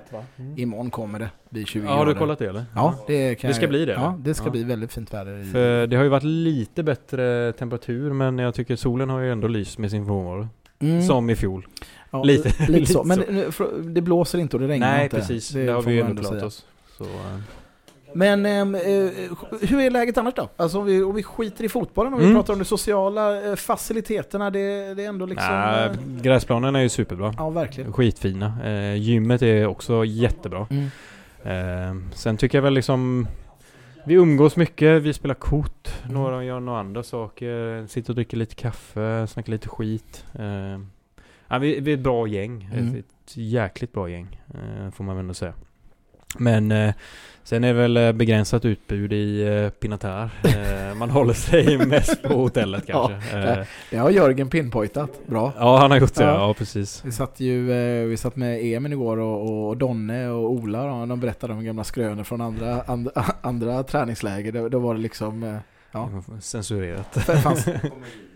Imorgon 0.58 0.90
kommer 0.92 1.20
det 1.20 1.30
bli 1.50 1.66
20 1.66 1.86
Ja 1.86 1.92
har 1.92 1.98
du 2.00 2.06
grader. 2.06 2.20
kollat 2.20 2.40
det 2.40 2.46
eller? 2.48 2.66
Ja, 2.76 2.96
det, 3.08 3.36
kan 3.36 3.48
Det 3.48 3.54
ska 3.54 3.64
jag- 3.64 3.70
bli 3.70 3.86
det, 3.86 3.92
Ja, 3.94 4.16
det 4.20 4.34
ska 4.34 4.46
Ja. 4.46 4.52
bli 4.52 4.64
väldigt 4.64 4.94
fint 4.94 5.14
väder. 5.14 5.42
I, 5.42 5.46
För 5.52 5.88
det 5.88 5.96
har 5.98 6.04
ju 6.04 6.10
varit 6.10 6.24
lite 6.24 6.84
bättre 6.84 7.54
temperatur 7.54 8.14
men 8.14 8.40
jag 8.40 8.54
tycker 8.56 8.76
solen 8.76 9.10
har 9.10 9.20
ju 9.20 9.32
ändå 9.32 9.48
lyst 9.48 9.78
med 9.78 9.92
sin 9.92 10.06
frånvaro. 10.06 10.48
Mm, 10.80 11.02
Som 11.02 11.30
i 11.30 11.36
fjol. 11.36 11.68
Ja, 12.12 12.24
lite- 12.24 12.72
lite, 12.72 12.94
så. 12.94 13.04
Men 13.04 13.24
det 13.94 14.02
blåser 14.02 14.38
inte 14.40 14.56
och 14.56 14.62
det 14.62 14.68
regnar 14.68 14.92
Nej 14.92 15.04
inte. 15.04 15.16
precis, 15.18 15.50
det, 15.50 15.68
har 15.68 15.82
får 15.82 15.90
vi 15.90 15.96
ju 15.96 16.02
ändå 16.02 16.22
klarat 16.24 16.44
oss. 16.44 16.66
Så, 16.98 17.04
eh, 17.04 17.10
Men 18.14 18.46
ehm, 18.46 18.76
eh, 18.76 18.82
hur 19.62 19.80
är 19.80 19.90
läget 19.90 20.18
annars 20.18 20.34
då? 20.34 20.50
Alltså 20.58 20.80
om 20.80 20.86
vi, 20.86 21.04
om 21.04 21.16
vi 21.16 21.24
skiter 21.24 21.64
i 21.64 21.70
fotbollen, 21.70 22.14
om 22.14 22.20
vi 22.20 22.26
Mm. 22.26 22.38
pratar 22.38 22.54
om 22.54 22.60
de 22.60 22.66
sociala 22.66 23.50
eh, 23.50 23.56
faciliteterna, 23.56 24.50
det, 24.50 24.94
det 24.94 25.04
är 25.06 25.10
ändå 25.10 25.26
liksom... 25.26 25.54
nej, 25.54 25.86
eh, 25.86 26.22
gräsplanen 26.22 26.76
är 26.76 26.80
ju 26.82 26.90
superbra. 26.90 27.34
ja, 27.38 27.50
verkligen. 27.50 27.94
Skitfina. 27.94 28.54
Eh, 28.66 28.96
gymmet 28.96 29.42
är 29.42 29.68
också 29.68 30.06
jättebra. 30.06 30.68
Mm. 30.70 30.86
Eh, 31.44 31.96
sen 32.16 32.38
tycker 32.38 32.58
jag 32.58 32.64
väl 32.64 32.74
liksom 32.74 33.28
Vi 34.06 34.14
umgås 34.14 34.56
mycket, 34.56 35.02
vi 35.02 35.14
spelar 35.14 35.36
kort, 35.36 35.90
Mm. 36.04 36.14
några 36.14 36.44
gör 36.44 36.60
några 36.60 36.80
andra 36.80 37.04
saker, 37.04 37.88
sitter 37.88 38.10
och 38.12 38.16
dricker 38.16 38.38
lite 38.38 38.56
kaffe, 38.56 39.28
snackar 39.28 39.52
lite 39.52 39.70
skit. 39.70 40.26
Ja, 41.50 41.58
vi, 41.58 41.80
vi 41.80 41.92
är 41.94 41.98
ett 41.98 42.04
bra 42.04 42.28
gäng, 42.28 42.70
Mm. 42.74 42.90
ett, 42.90 42.96
ett 42.98 43.38
jäkligt 43.38 43.94
bra 43.94 44.10
gäng 44.10 44.42
eh, 44.54 44.92
får 44.92 45.04
man 45.04 45.16
väl 45.16 45.24
ändå 45.24 45.34
säga. 45.34 45.54
Men 46.38 46.72
eh, 46.72 46.94
sen 47.44 47.64
är 47.64 47.68
det 47.68 47.80
väl 47.80 47.98
eh, 47.98 48.12
begränsat 48.12 48.66
utbud 48.66 49.14
i 49.14 49.42
eh, 49.42 49.70
Pinatar. 49.70 50.30
Eh, 50.44 50.96
man 50.98 51.10
håller 51.10 51.34
sig 51.34 51.78
mest 51.88 52.24
på 52.24 52.34
hotellet 52.34 52.86
kanske. 52.88 53.38
Ja, 53.38 53.66
Det 53.92 53.98
har 53.98 54.10
Jörgen 54.10 54.50
pinpointat. 54.50 55.28
Bra. 55.28 55.54
ja 55.58 55.78
han 55.78 55.92
har 55.92 55.98
gjort 56.00 56.16
det, 56.16 56.24
Ja. 56.24 56.48
ja, 56.48 56.54
precis. 56.54 57.06
Vi 57.06 57.12
satt 57.12 57.40
ju 57.40 57.66
vi 58.06 58.18
satt 58.18 58.36
med 58.36 58.60
Emil 58.64 58.94
igår 58.94 59.18
och, 59.18 59.68
och 59.70 59.78
Donne 59.78 60.28
och 60.30 60.52
Ola 60.52 60.84
och 60.94 61.08
de 61.08 61.20
berättade 61.20 61.54
om 61.54 61.64
gamla 61.64 61.84
skrönor 61.84 62.24
från 62.24 62.42
andra, 62.42 62.82
andra, 62.82 63.12
andra 63.42 63.84
träningsläger. 63.84 64.52
Då, 64.52 64.70
då 64.70 64.80
var 64.80 64.94
det 64.96 65.00
liksom, 65.02 65.60
ja, 65.92 66.10
Censurerat. 66.42 67.14
det 67.14 67.22
fanns, 67.22 67.66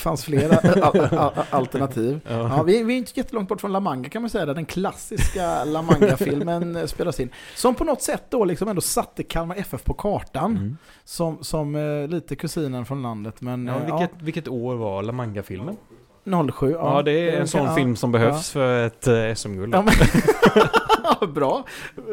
fanns 0.00 0.24
flera 0.24 0.56
al- 0.82 1.18
al- 1.18 1.32
alternativ. 1.50 2.20
Ja, 2.28 2.62
vi, 2.62 2.82
vi 2.82 2.94
är 2.94 2.98
inte 2.98 3.12
jättelångt 3.14 3.48
bort 3.48 3.60
från 3.60 3.72
La 3.72 3.80
Manga 3.80 4.08
kan 4.08 4.22
man 4.22 4.30
säga, 4.30 4.46
där 4.46 4.54
den 4.54 4.66
klassiska 4.66 5.64
La 5.64 5.82
Manga-filmen 5.82 6.76
eh, 6.76 6.86
spelas 6.86 7.20
in. 7.20 7.30
Som 7.56 7.74
på 7.74 7.84
något 7.84 8.02
sätt 8.02 8.24
då 8.30 8.44
liksom 8.44 8.68
ändå 8.68 8.80
satte 8.80 9.22
Kalmar 9.22 9.56
FF 9.56 9.84
på 9.84 9.94
kartan, 9.94 10.50
Mm. 10.56 10.76
som, 11.04 11.38
som 11.44 11.74
eh, 11.76 12.08
lite 12.08 12.36
kusinen 12.36 12.86
från 12.86 13.02
landet. 13.02 13.40
Men 13.40 13.66
Ja, 13.66 13.74
eh, 13.76 13.84
vilket, 13.98 14.22
vilket 14.22 14.48
år 14.48 14.74
var 14.76 15.02
La 15.02 15.12
Manga-filmen? 15.12 15.76
ja, 16.24 16.46
07. 16.52 16.70
Ja, 16.72 17.02
det 17.02 17.12
är 17.30 17.40
en 17.40 17.48
sån 17.48 17.64
ja. 17.64 17.74
film 17.74 17.96
som 17.96 18.12
behövs 18.12 18.50
för 18.50 18.86
ett 18.86 19.06
eh, 19.06 19.34
SM-guld. 19.34 19.74
Bra, 21.34 21.64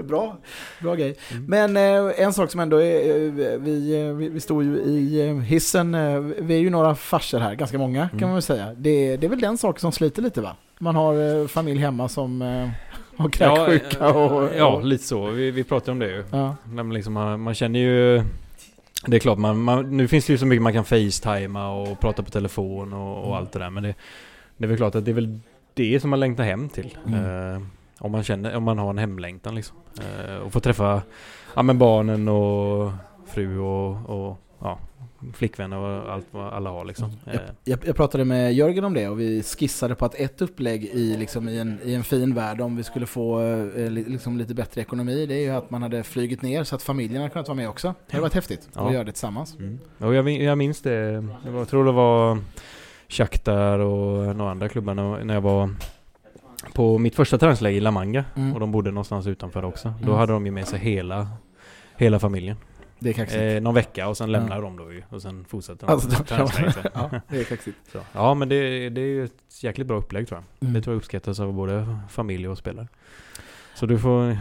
bra, 0.04 0.38
bra 0.82 0.96
grej. 0.96 1.16
Mm. 1.32 1.46
Men 1.46 1.78
eh, 2.08 2.22
en 2.22 2.34
sak 2.34 2.52
som 2.52 2.60
ändå 2.60 2.78
är, 2.82 3.16
eh, 3.16 3.60
vi, 3.60 4.08
eh, 4.08 4.14
vi, 4.16 4.30
vi 4.30 4.40
står 4.40 4.64
ju 4.64 4.78
i 4.78 5.40
hissen, 5.46 5.92
vi 6.48 6.54
är 6.56 6.60
ju 6.60 6.70
några 6.70 6.96
farsor 6.96 7.40
här, 7.40 7.56
ganska 7.56 7.78
många 7.78 8.02
Mm. 8.04 8.20
kan 8.20 8.28
man 8.30 8.34
väl 8.36 8.42
säga. 8.42 8.74
Det, 8.78 9.18
det 9.18 9.28
är 9.28 9.30
väl 9.30 9.40
den 9.42 9.58
saken 9.58 9.80
som 9.82 9.92
sliter 9.92 10.22
lite 10.22 10.42
va? 10.42 10.56
Man 10.80 10.96
har 10.96 11.48
familj 11.48 11.80
hemma 11.80 12.10
som 12.10 12.42
har 13.18 13.30
kräksjuka 13.30 14.14
och, 14.14 14.44
och... 14.44 14.50
ja, 14.58 14.80
lite 14.80 15.04
så. 15.04 15.26
Vi, 15.30 15.52
vi 15.52 15.64
pratade 15.64 15.92
om 15.92 16.00
det 16.00 16.08
ju. 16.08 16.24
ja. 16.32 16.56
Liksom, 16.94 17.14
man, 17.14 17.40
man 17.42 17.54
känner 17.54 17.80
ju... 17.80 18.22
Det 19.06 19.16
är 19.16 19.20
klart, 19.20 19.38
man, 19.38 19.58
man, 19.62 19.98
nu 19.98 20.08
finns 20.08 20.26
det 20.26 20.34
ju 20.34 20.38
så 20.38 20.46
mycket 20.46 20.62
man 20.62 20.74
kan 20.74 20.86
facetima 20.86 21.70
och 21.74 22.00
prata 22.00 22.24
på 22.24 22.30
telefon 22.30 22.94
och, 22.94 23.18
och 23.18 23.26
Mm. 23.26 23.38
allt 23.38 23.52
det 23.52 23.60
där. 23.60 23.70
Men 23.70 23.84
det, 23.84 23.94
det 24.58 24.64
är 24.66 24.68
väl 24.68 24.78
klart 24.78 24.96
att 24.96 25.06
det 25.06 25.12
är 25.12 25.16
väl 25.16 25.40
det 25.74 26.00
som 26.00 26.10
man 26.10 26.20
längtar 26.20 26.44
hem 26.44 26.70
till. 26.70 26.98
Mm. 27.08 27.70
Om, 28.00 28.12
man 28.12 28.24
känner, 28.24 28.56
om 28.56 28.64
man 28.64 28.78
har 28.78 28.90
en 28.90 28.98
hemlängtan 28.98 29.56
liksom. 29.56 29.78
Eh, 30.00 30.36
och 30.38 30.52
få 30.54 30.60
träffa 30.60 31.02
ja, 31.56 31.62
men 31.64 31.78
barnen 31.78 32.28
och 32.28 32.92
fru 33.28 33.60
och, 33.60 34.10
och 34.10 34.38
ja, 34.60 34.80
flickvänner 35.34 35.78
och 35.78 36.14
allt 36.14 36.26
vad 36.32 36.54
alla 36.54 36.70
har 36.70 36.86
liksom. 36.86 37.12
Jag, 37.26 37.36
Eh, 37.36 37.42
jag, 37.64 37.80
jag 37.86 37.96
pratade 37.96 38.26
med 38.26 38.54
Jörgen 38.54 38.84
om 38.84 38.94
det 38.94 39.08
och 39.10 39.20
vi 39.20 39.44
skissade 39.44 39.96
på 39.96 40.06
att 40.06 40.16
ett 40.16 40.42
upplägg 40.42 40.84
i, 40.86 41.18
liksom, 41.18 41.50
i, 41.50 41.60
en, 41.60 41.80
i 41.84 41.94
en 41.96 42.04
fin 42.04 42.34
värld 42.36 42.62
om 42.62 42.76
vi 42.76 42.84
skulle 42.84 43.06
få 43.06 43.42
eh, 43.42 43.90
li- 43.92 44.06
liksom, 44.08 44.38
lite 44.38 44.54
bättre 44.54 44.82
ekonomi 44.82 45.26
det 45.26 45.36
är 45.36 45.42
ju 45.42 45.50
att 45.50 45.70
man 45.70 45.82
hade 45.82 46.04
flygit 46.04 46.42
ner 46.42 46.64
så 46.64 46.76
att 46.76 46.84
familjen 46.84 47.22
hade 47.22 47.30
kunnat 47.34 47.48
vara 47.48 47.56
med 47.56 47.70
också. 47.70 47.94
Det 48.08 48.14
hade 48.14 48.22
varit 48.22 48.34
häftigt 48.34 48.70
Ja. 48.74 48.88
att 48.88 48.94
göra 48.94 49.04
det 49.04 49.12
tillsammans. 49.12 49.56
Mm. 49.60 49.80
Och 49.98 50.16
jag, 50.16 50.30
jag 50.30 50.58
minns 50.58 50.82
det, 50.82 51.26
jag 51.46 51.68
tror 51.68 51.86
det 51.86 51.92
var 51.92 52.38
Shakhtar 53.10 53.80
och 53.80 54.36
några 54.36 54.52
andra 54.52 54.70
klubbar 54.70 54.94
när 55.24 55.34
jag 55.34 55.42
var 55.42 55.70
på 56.74 56.98
mitt 56.98 57.16
första 57.16 57.38
träningsläger 57.38 57.78
i 57.78 57.82
La 57.82 57.92
Manga 57.92 58.26
Mm. 58.36 58.54
och 58.54 58.60
de 58.60 58.72
bodde 58.72 58.92
någonstans 58.92 59.28
utanför 59.28 59.66
också. 59.66 59.94
Då 60.02 60.06
Mm. 60.08 60.18
hade 60.20 60.34
de 60.34 60.46
ju 60.46 60.52
med 60.52 60.68
sig 60.68 60.80
hela, 60.80 61.28
hela 61.98 62.20
familjen. 62.20 62.58
Det 63.00 63.10
är 63.10 63.14
kaxigt. 63.14 63.42
Eh, 63.56 63.62
någon 63.62 63.74
vecka 63.76 64.08
och 64.08 64.18
sen 64.18 64.32
Ja. 64.32 64.40
lämnar 64.40 64.62
de 64.62 64.78
då 64.78 64.94
ju 64.94 65.04
och 65.10 65.22
sen 65.22 65.46
fortsätter 65.46 65.88
de 65.88 65.94
Alltså, 65.94 66.10
de- 66.28 66.90
ja, 66.94 67.10
det 67.30 67.40
är 67.40 67.44
kaxigt. 67.44 67.78
Så. 67.92 68.00
Ja 68.14 68.34
men 68.34 68.50
det, 68.50 68.90
det 68.90 69.02
är 69.02 69.06
ju 69.06 69.24
ett 69.26 69.64
jäkligt 69.64 69.88
bra 69.88 69.98
upplägg 69.98 70.28
tror 70.28 70.38
jag. 70.40 70.62
Mm. 70.68 70.74
Det 70.74 70.82
tror 70.82 70.94
jag 70.94 70.98
uppskattas 70.98 71.40
av 71.40 71.54
både 71.54 71.98
familj 72.10 72.48
och 72.48 72.58
spelare. 72.58 72.88
Så 73.76 73.86
du 73.86 74.00
får, 74.00 74.38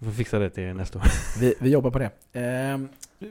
du 0.00 0.06
får 0.06 0.12
fixa 0.12 0.38
det 0.38 0.50
till 0.50 0.74
nästa 0.74 0.98
år. 0.98 1.04
Vi, 1.40 1.54
vi 1.60 1.70
jobbar 1.70 1.90
på 1.90 1.98
det. 1.98 2.10
Eh, 2.32 2.78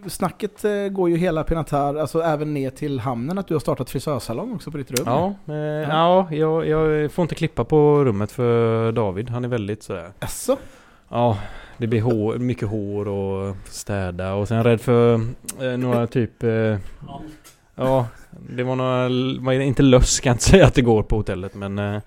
snacket 0.08 0.66
eh, 0.66 0.88
går 0.88 1.10
ju 1.10 1.18
hela 1.18 1.44
Pinatar, 1.44 1.96
alltså 1.96 2.22
även 2.22 2.54
ner 2.54 2.70
till 2.70 3.00
hamnen 3.00 3.38
att 3.38 3.48
du 3.48 3.54
har 3.54 3.60
startat 3.60 3.90
frisörsalong 3.90 4.56
också 4.56 4.72
på 4.72 4.78
ditt 4.78 4.92
rum. 4.92 5.04
Ja, 5.06 5.34
eh, 5.48 5.56
ja 5.90 6.28
jag, 6.32 6.68
jag 6.68 7.12
får 7.12 7.24
inte 7.24 7.36
klippa 7.36 7.64
på 7.64 8.04
rummet 8.06 8.32
för 8.32 8.92
David. 8.92 9.30
Han 9.30 9.46
är 9.46 9.50
väldigt 9.50 9.84
sådär 9.84 10.12
Jaså? 10.20 10.58
Ja, 11.10 11.38
det 11.78 11.88
blir 11.88 12.02
hår, 12.02 12.38
mycket 12.38 12.68
hår 12.68 13.08
och 13.08 13.56
städa 13.66 14.34
och 14.34 14.48
sen 14.48 14.58
är 14.58 14.60
jag 14.60 14.72
rädd 14.72 14.82
för 14.82 15.14
eh, 15.62 15.78
några 15.78 16.08
typ... 16.08 16.44
Eh, 16.44 16.78
ja, 17.76 18.08
det 18.50 18.64
var 18.64 18.76
några... 18.76 19.64
Inte 19.64 19.84
löss 19.84 20.20
kan 20.20 20.30
jag 20.30 20.36
inte 20.36 20.44
säga 20.44 20.66
att 20.66 20.74
det 20.74 20.82
går 20.82 21.04
på 21.04 21.16
hotellet 21.16 21.56
men... 21.56 22.02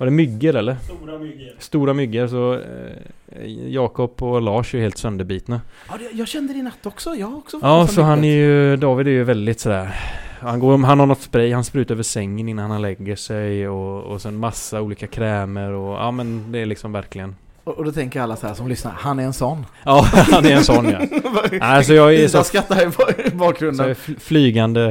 Var 0.00 0.06
det 0.06 0.10
myggor 0.10 0.56
eller? 0.56 0.76
Stora 0.84 1.18
myggor. 1.18 1.48
Stora 1.58 1.94
myggor 1.94 2.26
så 2.26 2.52
eh, 2.54 3.46
Jakob 3.68 4.22
och 4.22 4.42
Lars 4.42 4.74
är 4.74 4.78
ju 4.78 4.82
helt 4.84 4.98
sönderbitna. 4.98 5.60
Ja, 5.88 5.94
det- 5.98 6.18
jag 6.18 6.28
kände 6.28 6.52
det 6.52 6.58
i 6.58 6.62
natt 6.62 6.86
också. 6.86 7.14
Jag 7.14 7.26
har 7.26 7.36
också 7.36 7.56
fått 7.60 7.66
Ja 7.68 7.86
så 7.86 8.02
han 8.02 8.24
är 8.24 8.34
ju, 8.36 8.76
David 8.76 9.06
är 9.06 9.10
ju 9.10 9.24
väldigt 9.24 9.60
sådär 9.60 9.94
han, 10.40 10.60
går, 10.60 10.78
han 10.78 10.98
har 11.00 11.06
något 11.06 11.20
spray, 11.20 11.52
han 11.52 11.64
sprutar 11.64 11.94
över 11.94 12.02
sängen 12.02 12.48
innan 12.48 12.70
han 12.70 12.82
lägger 12.82 13.16
sig 13.16 13.68
och, 13.68 14.02
och 14.02 14.22
sen 14.22 14.36
massa 14.36 14.80
olika 14.82 15.06
krämer 15.06 15.70
och 15.72 15.94
ja 15.98 16.10
men 16.10 16.52
det 16.52 16.58
är 16.58 16.66
liksom 16.66 16.92
verkligen 16.92 17.36
Och, 17.64 17.78
och 17.78 17.84
då 17.84 17.92
tänker 17.92 18.20
alla 18.20 18.36
så 18.36 18.46
här 18.46 18.54
som 18.54 18.68
lyssnar, 18.68 18.92
han 18.92 19.18
är 19.18 19.24
en 19.24 19.32
sån. 19.32 19.66
Ja 19.84 20.06
han 20.12 20.46
är 20.46 20.52
en 20.56 20.64
sån 20.64 20.90
ja. 20.90 20.98
Alltså 21.60 21.94
jag 21.94 22.14
är 22.14 22.28
så, 22.28 22.44
skrattar 22.44 22.74
här 22.74 22.82
i 22.82 22.86
bak- 22.86 23.10
i 23.10 23.22
så 23.22 23.22
jag 23.30 23.36
bakgrunden. 23.38 23.90
är 23.90 23.94
fl- 23.94 24.18
flygande 24.20 24.82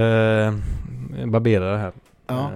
eh, 1.19 1.25
barberare 1.25 1.77
här. 1.77 1.91
Ja. 2.29 2.45
Eh, 2.45 2.51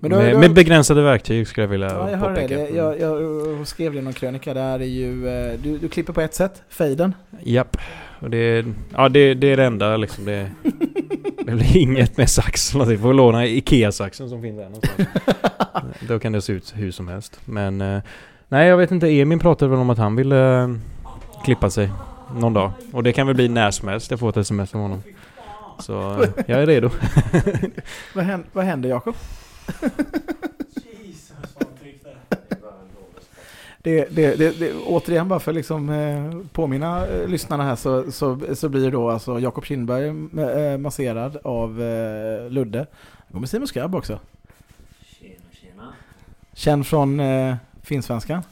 Men 0.00 0.10
då- 0.10 0.16
med, 0.16 0.32
då- 0.34 0.38
med 0.38 0.54
begränsade 0.54 1.02
verktyg 1.02 1.48
skulle 1.48 1.62
jag 1.64 1.68
vilja 1.68 1.88
Ja, 1.90 2.10
jag 2.10 2.20
påpeka. 2.20 2.56
det 2.56 2.68
jag, 2.68 3.00
jag 3.00 3.66
skrev 3.66 3.92
det 3.92 3.98
i 3.98 4.02
någon 4.02 4.12
krönika. 4.12 4.54
Det 4.54 4.60
här 4.60 4.80
är 4.80 4.84
ju, 4.84 5.28
eh, 5.28 5.58
du, 5.62 5.78
du 5.78 5.88
klipper 5.88 6.12
på 6.12 6.20
ett 6.20 6.34
sätt, 6.34 6.62
fejden. 6.68 7.14
Japp. 7.42 7.76
Och 8.20 8.30
det, 8.30 8.64
ja, 8.96 9.08
det, 9.08 9.34
det 9.34 9.46
är 9.52 9.56
det 9.56 9.64
enda 9.64 9.96
liksom. 9.96 10.24
Det, 10.24 10.50
det 11.46 11.52
blir 11.52 11.76
inget 11.82 12.16
med 12.16 12.28
sax 12.30 12.70
eller 12.74 12.78
någonting. 12.84 13.02
Får 13.02 13.14
låna 13.14 13.46
Ikea-saxen 13.46 14.28
som 14.28 14.42
finns 14.42 14.56
där 14.58 14.64
någonstans. 14.64 15.08
Då 16.08 16.18
kan 16.18 16.32
det 16.32 16.42
se 16.42 16.52
ut 16.52 16.72
hur 16.76 16.90
som 16.90 17.08
helst. 17.08 17.40
Men 17.44 17.80
eh, 17.80 18.00
nej, 18.48 18.68
jag 18.68 18.76
vet 18.76 18.90
inte. 18.90 19.08
Emil 19.08 19.38
pratade 19.38 19.70
väl 19.70 19.80
om 19.80 19.90
att 19.90 19.98
han 19.98 20.16
ville 20.16 20.74
klippa 21.44 21.70
sig 21.70 21.90
någon 22.40 22.52
dag. 22.54 22.70
Och 22.92 23.02
det 23.02 23.12
kan 23.12 23.26
väl 23.26 23.36
bli 23.36 23.48
när 23.48 23.70
som 23.70 23.88
helst. 23.88 24.10
Jag 24.10 24.20
får 24.20 24.28
ett 24.28 24.36
sms 24.36 24.70
från 24.70 24.80
honom. 24.82 25.02
Så 25.78 26.22
eh, 26.22 26.28
jag 26.46 26.62
är 26.62 26.66
redo. 26.66 26.90
Vad 28.14 28.24
händer, 28.24 28.48
vad 28.52 28.64
händer 28.64 28.88
Jakob? 28.88 29.14
Jesus 30.74 31.32
vad 31.54 31.68
han 31.68 31.78
tryckte. 31.80 32.08
Det, 33.82 34.08
det, 34.10 34.36
det, 34.36 34.58
det, 34.58 34.74
återigen 34.74 35.28
bara 35.28 35.40
för 35.40 35.50
att 35.50 35.56
liksom, 35.56 35.90
eh, 35.90 36.48
påminna 36.52 37.06
eh, 37.06 37.28
lyssnarna 37.28 37.64
här 37.64 37.76
så, 37.76 38.12
så, 38.12 38.40
så 38.54 38.68
blir 38.68 38.90
då 38.90 39.10
alltså 39.10 39.40
Jakob 39.40 39.64
Kindberg 39.64 40.06
eh, 40.40 40.78
masserad 40.78 41.36
av 41.44 41.82
eh, 41.82 42.50
Ludde. 42.50 42.86
Det 43.26 43.32
kommer 43.32 43.46
Simon 43.46 43.68
Skrabb 43.68 43.94
också. 43.94 44.20
Tjena, 45.04 45.34
tjena. 45.50 45.92
Känd 46.54 46.86
från 46.86 47.20
eh, 47.20 47.56
Finsvenskan. 47.82 48.42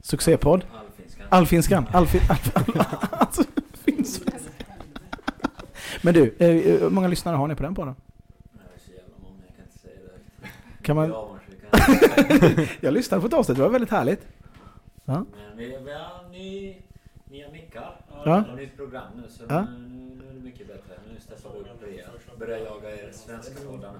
Succépodd. 0.00 0.64
Allfinskan. 0.74 1.26
Allfinskan. 1.28 1.86
Allfin, 1.92 2.20
all, 2.28 2.38
all, 2.54 2.84
alltså, 3.10 3.42
Finsvenskan. 3.84 4.31
Men 6.02 6.14
du, 6.14 6.34
eh, 6.38 6.48
hur 6.80 6.90
många 6.90 7.08
lyssnare 7.08 7.36
har 7.36 7.48
ni 7.48 7.54
på 7.54 7.62
den 7.62 7.74
podden? 7.74 7.94
Det 8.52 8.58
är 8.74 8.80
så 8.86 8.90
jävla 8.92 9.14
många, 9.22 9.42
jag 9.46 9.56
kan 9.56 9.64
inte 9.64 9.78
säga 9.78 9.94
det. 10.42 10.82
Kan 10.82 10.96
man, 10.96 12.66
Jag 12.80 12.94
lyssnade 12.94 13.20
på 13.20 13.26
ett 13.26 13.32
avsnitt, 13.34 13.56
det 13.56 13.62
var 13.62 13.70
väldigt 13.70 13.90
härligt. 13.90 14.26
Men 15.04 15.26
vi, 15.56 15.64
vi 15.66 15.92
har 15.92 16.30
ny, 16.32 16.76
nya 17.30 17.50
mickar. 17.52 17.96
Ja. 18.24 18.44
Nytt 18.56 18.76
program 18.76 19.02
nu 19.16 19.22
så 19.28 19.42
Ja. 19.48 19.60
nu, 19.60 19.68
nu 20.22 20.28
är 20.30 20.34
det 20.34 20.40
mycket 20.44 20.66
bättre. 20.66 20.94
Nu 21.14 21.20
stressar 21.20 21.50
vi 21.54 21.60
upp 21.60 21.82
rejält. 21.82 22.38
Börjar 22.38 22.58
jaga 22.58 22.90
er 22.96 23.10
svenska 23.12 23.54
poddarna. 23.70 23.98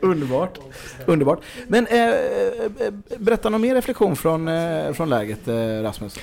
Underbart. 0.00 0.58
Underbart. 1.06 1.40
Men 1.68 1.86
eh, 1.86 2.08
eh, 2.08 2.92
berätta 3.18 3.48
någon 3.50 3.60
mer 3.60 3.74
reflektion 3.74 4.16
från, 4.16 4.48
eh, 4.48 4.92
från 4.92 5.08
läget, 5.08 5.48
eh, 5.48 5.54
Rasmus. 5.82 6.16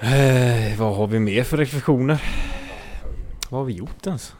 Eh, 0.00 0.78
vad 0.78 0.96
har 0.96 1.06
vi 1.06 1.18
mer 1.18 1.44
för 1.44 1.56
reflektioner? 1.56 2.22
Vad 3.50 3.60
har 3.60 3.64
vi 3.64 3.72
gjort 3.72 4.06
ens? 4.06 4.34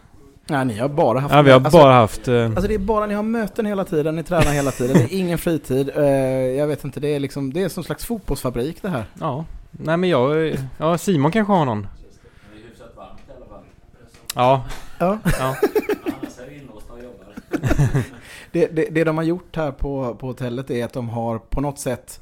Nej, 0.47 0.64
ni 0.64 0.79
har 0.79 0.88
bara 0.88 1.21
haft... 1.21 1.35
Ja, 1.35 1.43
vi 1.43 1.50
har 1.50 1.61
alltså, 1.61 1.79
bara 1.79 1.93
haft... 1.95 2.29
Eh, 2.29 2.45
Alltså 2.45 2.69
det 2.69 2.75
är 2.75 2.79
bara, 2.79 3.07
ni 3.07 3.14
har 3.14 3.23
möten 3.23 3.67
hela 3.67 3.85
tiden, 3.85 4.17
ni 4.17 4.23
tränar 4.23 4.52
hela 4.52 4.71
tiden, 4.71 4.97
det 4.97 5.14
är 5.14 5.19
ingen 5.19 5.38
fritid. 5.38 5.90
Eh, 5.97 6.05
jag 6.05 6.67
vet 6.67 6.85
inte, 6.85 7.00
det 7.00 7.09
är 7.09 7.21
liksom, 7.21 7.52
det 7.52 7.62
är 7.62 7.69
som 7.69 7.85
slags 7.85 8.05
fotbollsfabrik 8.05 8.83
det 8.83 8.88
här. 8.88 9.05
ja. 9.21 9.45
Nej 9.73 9.97
men 9.97 10.11
jag... 10.11 10.55
Ja, 10.79 10.99
Simon 10.99 11.33
kanske 11.33 11.52
har 11.52 11.64
någon. 11.64 11.83
Det 11.83 12.59
är 12.59 12.69
hyfsat 12.69 12.93
varmt 12.97 13.19
i 13.29 13.33
alla 13.37 13.47
fall. 13.47 13.62
Ja. 14.35 14.64
Ja. 14.99 15.19
ja. 15.38 15.57
Annars 16.05 16.38
är 16.38 16.50
vi 16.50 16.57
inlåsta 16.61 16.93
och 16.93 16.99
jobbar. 17.02 18.02
Det, 18.52 18.67
det, 18.67 18.88
det 18.90 19.05
de 19.05 19.17
har 19.17 19.25
gjort 19.25 19.57
här 19.57 19.71
på, 19.73 20.14
på 20.14 20.26
hotellet 20.26 20.71
är 20.71 20.85
att 20.85 20.93
de 20.93 21.09
har 21.09 21.38
på 21.38 21.61
något 21.61 21.79
sätt 21.79 22.21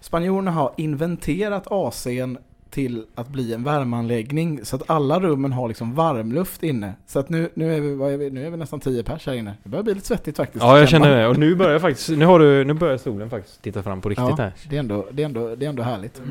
Spanjorerna 0.00 0.50
har 0.50 0.72
inventerat 0.76 1.66
AC'n 1.66 2.38
till 2.76 3.04
att 3.14 3.28
bli 3.28 3.54
en 3.54 3.64
värmeanläggning 3.64 4.64
så 4.64 4.76
att 4.76 4.82
alla 4.90 5.20
rummen 5.20 5.52
har 5.52 5.68
liksom 5.68 5.94
varmluft 5.94 6.62
inne. 6.62 6.92
Så 7.06 7.18
att 7.18 7.28
nu, 7.28 7.50
nu, 7.54 7.76
är, 7.76 7.80
vi, 7.80 7.94
vad 7.94 8.12
är 8.12 8.16
vi, 8.16 8.30
nu 8.30 8.46
är 8.46 8.50
vi 8.50 8.56
nästan 8.56 8.80
10 8.80 9.02
pers 9.02 9.26
här 9.26 9.34
inne. 9.34 9.54
Det 9.62 9.68
börjar 9.68 9.82
bli 9.82 9.94
lite 9.94 10.06
svettigt 10.06 10.36
faktiskt. 10.36 10.64
Ja, 10.64 10.78
jag 10.78 10.88
Känner 10.88 11.16
det. 11.16 11.26
Och 11.26 11.38
nu 11.38 11.54
börjar 11.54 11.78
faktiskt... 11.78 12.08
Nu 12.08 12.24
har 12.24 12.38
du... 12.38 12.64
Nu 12.64 12.74
börjar 12.74 12.98
solen 12.98 13.30
faktiskt 13.30 13.62
titta 13.62 13.82
fram 13.82 14.00
på 14.00 14.08
riktigt 14.08 14.28
Ja, 14.28 14.36
här. 14.38 14.52
det 14.70 14.76
är, 14.76 14.80
ändå, 14.80 15.06
det, 15.10 15.22
är 15.22 15.26
ändå, 15.26 15.54
det 15.56 15.64
är 15.64 15.68
ändå 15.68 15.82
härligt. 15.82 16.22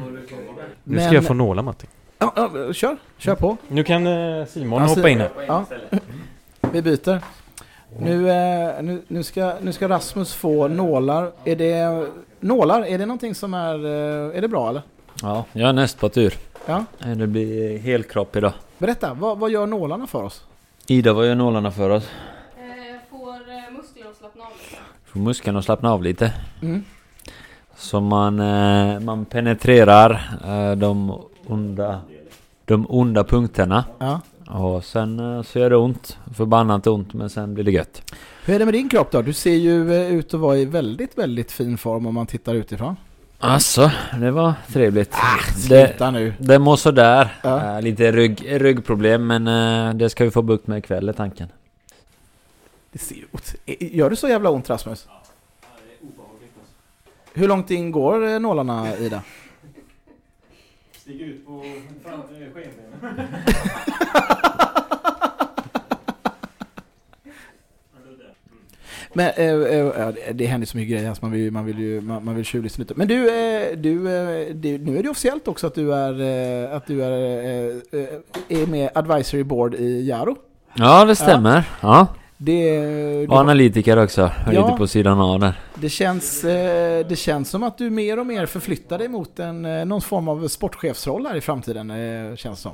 Nu 0.84 1.00
ska 1.00 1.14
jag 1.14 1.26
få 1.26 1.34
nåla 1.34 1.62
Matti. 1.62 1.88
Ja, 2.18 2.34
ja, 2.36 2.74
kör, 2.74 2.98
kör 3.18 3.36
på. 3.36 3.58
Nu 3.68 3.84
kan 3.84 4.08
eh, 4.08 4.46
Simon 4.46 4.82
Ja, 4.82 4.88
hoppa 4.88 5.10
in 5.10 5.20
här. 5.20 5.30
Ja, 5.48 5.66
vi 6.72 6.82
byter. 6.82 7.22
Nu, 8.00 8.30
eh, 8.30 8.84
nu, 8.84 9.02
nu, 9.08 9.24
ska, 9.24 9.54
nu 9.62 9.74
ska 9.74 9.90
Rasmus 9.90 10.34
få 10.34 10.68
nålar. 10.68 11.32
Är 11.46 11.56
det 11.56 12.08
nålar? 12.40 12.86
Är 12.86 12.98
det 12.98 13.06
någonting 13.06 13.36
som 13.36 13.54
är, 13.54 13.86
eh, 13.86 14.38
är 14.38 14.42
det 14.42 14.48
bra 14.48 14.70
eller? 14.70 14.82
Ja, 15.22 15.46
jag 15.54 15.70
är 15.70 15.74
näst 15.74 16.00
på 16.00 16.10
tur. 16.10 16.34
Ja. 16.66 16.86
Det 17.16 17.28
blir 17.28 17.78
helkropp 17.80 18.36
idag. 18.36 18.54
Berätta, 18.78 19.14
vad, 19.14 19.38
vad 19.38 19.52
gör 19.52 19.68
nålarna 19.68 20.08
för 20.08 20.24
oss? 20.24 20.44
Ida, 20.88 21.14
vad 21.14 21.28
gör 21.28 21.36
nålarna 21.36 21.72
för 21.72 21.90
oss? 21.90 22.10
Eh, 22.58 23.00
får 23.10 23.34
eh, 23.34 23.78
musklerna 23.78 24.10
att 24.10 24.18
slappna 24.18 24.44
av 24.44 24.52
lite. 24.52 24.82
Får 25.06 25.20
muskeln 25.20 25.58
att 25.58 25.66
slappna 25.66 25.92
av 25.94 26.04
lite. 26.04 26.34
Mm. 26.62 26.84
Så 27.76 28.00
man, 28.00 28.40
eh, 28.40 29.00
man 29.00 29.26
penetrerar 29.26 30.40
eh, 30.48 30.76
de 30.78 31.22
onda, 31.48 32.02
de 32.66 32.86
onda 32.90 33.24
punkterna. 33.24 33.84
Ja. 34.00 34.22
Och 34.48 34.84
sen 34.86 35.20
eh, 35.20 35.42
så 35.42 35.60
gör 35.60 35.70
det 35.70 35.78
ont. 35.78 36.18
Förbannat 36.36 36.88
ont 36.88 37.14
men 37.14 37.30
sen 37.30 37.54
blir 37.54 37.64
det 37.64 37.72
gött. 37.72 38.14
Hur 38.46 38.56
är 38.56 38.60
det 38.60 38.66
med 38.66 38.74
din 38.74 38.90
kropp 38.90 39.12
då? 39.12 39.22
Du 39.22 39.34
ser 39.34 39.56
ju 39.56 39.94
eh, 39.94 40.14
ut 40.16 40.34
att 40.34 40.40
vara 40.40 40.58
i 40.58 40.66
väldigt, 40.66 41.18
väldigt 41.18 41.52
fin 41.52 41.78
form 41.78 42.06
om 42.06 42.14
man 42.14 42.28
tittar 42.28 42.56
utifrån. 42.56 42.96
Alltså, 43.40 43.92
det 44.20 44.32
var 44.32 44.54
trevligt. 44.68 45.12
det, 45.70 45.88
Sluta 45.88 46.12
nu. 46.12 46.34
det 46.40 46.60
mår 46.60 46.76
sådär. 46.76 47.36
Ja. 47.44 47.76
Eh, 47.76 47.82
lite 47.82 48.12
rygg, 48.12 48.62
ryggproblem 48.62 49.28
men 49.28 49.48
eh, 49.48 49.94
det 49.94 50.10
ska 50.10 50.24
vi 50.26 50.32
få 50.32 50.42
bukt 50.42 50.68
med 50.68 50.78
ikväll 50.78 51.10
är 51.10 51.14
tanken. 51.14 51.48
Det 52.92 53.00
ser 53.00 53.16
ju 53.16 53.26
ot- 53.32 53.56
Eh, 53.66 53.76
Gör 53.96 54.10
det 54.10 54.16
så 54.16 54.28
jävla 54.30 54.50
ont 54.50 54.70
Rasmus? 54.70 55.08
Hur 57.34 57.48
långt 57.48 57.72
in 57.72 57.92
går 57.92 58.40
nålarna 58.40 58.98
Ida? 58.98 59.22
Stiger 60.92 61.26
ut 61.26 61.46
på 61.46 61.62
skenbenen. 62.54 63.28
Men 69.18 69.26
eh, 69.36 69.46
eh, 69.46 69.78
ja, 69.98 70.12
det- 70.12 70.34
det 70.34 70.46
händer 70.46 70.68
så 70.68 70.78
mycket 70.78 70.92
grejer 70.92 71.08
här 71.08 71.14
så 71.14 71.20
man 71.22 71.32
vill, 71.32 71.52
man 71.52 71.66
vill 71.66 71.80
ju 71.80 72.02
man, 72.02 72.26
man 72.26 72.36
vill 72.36 72.46
tjuvlyssna 72.46 72.82
lite. 72.82 72.94
Men 72.98 73.08
du, 73.08 73.28
eh, 73.30 73.78
du, 73.78 73.92
eh, 74.18 74.56
du, 74.56 74.78
nu 74.78 74.98
är 75.00 75.04
det 75.04 75.10
officiellt 75.10 75.48
också 75.48 75.68
att 75.68 75.76
du 75.76 75.94
är, 75.94 76.22
eh, 76.70 76.76
att 76.76 76.88
du 76.88 77.04
är, 77.04 77.12
eh, 77.92 78.62
är 78.62 78.68
med 78.68 78.90
advisory 78.96 79.44
board 79.44 79.76
i 79.76 80.08
Jaro. 80.10 80.36
Ja 80.78 81.06
det 81.06 81.16
stämmer. 81.16 81.64
Ja. 81.82 82.08
Det, 82.38 82.80
Och 83.22 83.28
det, 83.28 83.36
analytiker 83.40 84.04
också. 84.04 84.32
Ja. 84.54 84.66
Lite 84.66 84.78
på 84.78 84.88
sidan 84.88 85.20
av 85.20 85.40
där. 85.40 85.60
det, 85.76 85.90
känns, 85.90 86.42
det 87.10 87.18
känns 87.18 87.50
som 87.50 87.64
att 87.64 87.78
du 87.78 87.90
mer 87.90 88.20
och 88.20 88.26
mer 88.26 88.46
förflyttar 88.46 88.98
dig 88.98 89.08
mot 89.08 89.40
en, 89.40 89.62
någon 89.62 90.02
form 90.02 90.28
av 90.28 90.48
sportchefsroll 90.48 91.26
här 91.28 91.36
i 91.36 91.42
framtiden, 91.42 91.94
känns 92.38 92.60
som. 92.60 92.72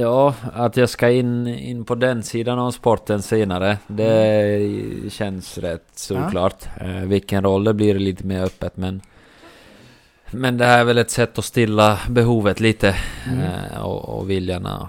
Ja, 0.00 0.34
att 0.54 0.76
jag 0.76 0.88
ska 0.88 1.10
in, 1.10 1.46
in 1.46 1.84
på 1.84 1.94
den 1.94 2.22
sidan 2.22 2.58
av 2.58 2.70
sporten 2.70 3.22
senare. 3.22 3.78
Det 3.86 5.12
känns 5.12 5.58
rätt 5.58 5.84
solklart. 5.94 6.66
Eh, 6.80 6.86
vilken 6.86 7.42
roll 7.44 7.64
det 7.64 7.74
blir 7.74 7.98
lite 7.98 8.26
mer 8.26 8.42
öppet 8.42 8.76
men 8.76 9.00
Men 10.30 10.58
det 10.58 10.64
här 10.64 10.78
är 10.80 10.84
väl 10.84 10.98
ett 10.98 11.10
sätt 11.10 11.38
att 11.38 11.44
stilla 11.44 11.98
behovet 12.08 12.60
lite 12.60 12.96
Mm. 13.26 13.40
eh, 13.40 13.80
och, 13.80 14.18
och 14.18 14.30
viljan 14.30 14.66
att 14.66 14.88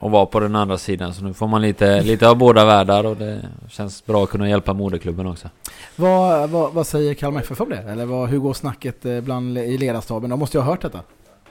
att 0.00 0.10
vara 0.10 0.26
på 0.26 0.40
den 0.40 0.56
andra 0.56 0.78
sidan. 0.78 1.14
Så 1.14 1.24
nu 1.24 1.34
får 1.34 1.46
man 1.46 1.62
lite, 1.62 2.02
lite 2.02 2.28
av 2.28 2.36
båda 2.36 2.64
världar 2.64 3.04
och 3.06 3.16
det 3.16 3.40
känns 3.68 4.06
bra 4.06 4.24
att 4.24 4.30
kunna 4.30 4.48
hjälpa 4.48 4.72
moderklubben 4.74 5.26
också. 5.26 5.48
Vad, 5.96 6.50
vad, 6.50 6.72
vad 6.72 6.86
säger 6.86 7.14
Kalmar 7.14 7.40
FF 7.40 7.60
om 7.60 7.68
det? 7.68 7.76
Eller 7.78 8.04
vad, 8.06 8.28
hur 8.28 8.38
går 8.38 8.54
snacket 8.54 9.04
eh, 9.04 9.20
bland, 9.20 9.58
i 9.58 9.78
ledarstaben? 9.78 10.30
De 10.30 10.38
måste 10.38 10.58
ju 10.58 10.62
ha 10.62 10.70
hört 10.70 10.82
detta. 10.82 11.00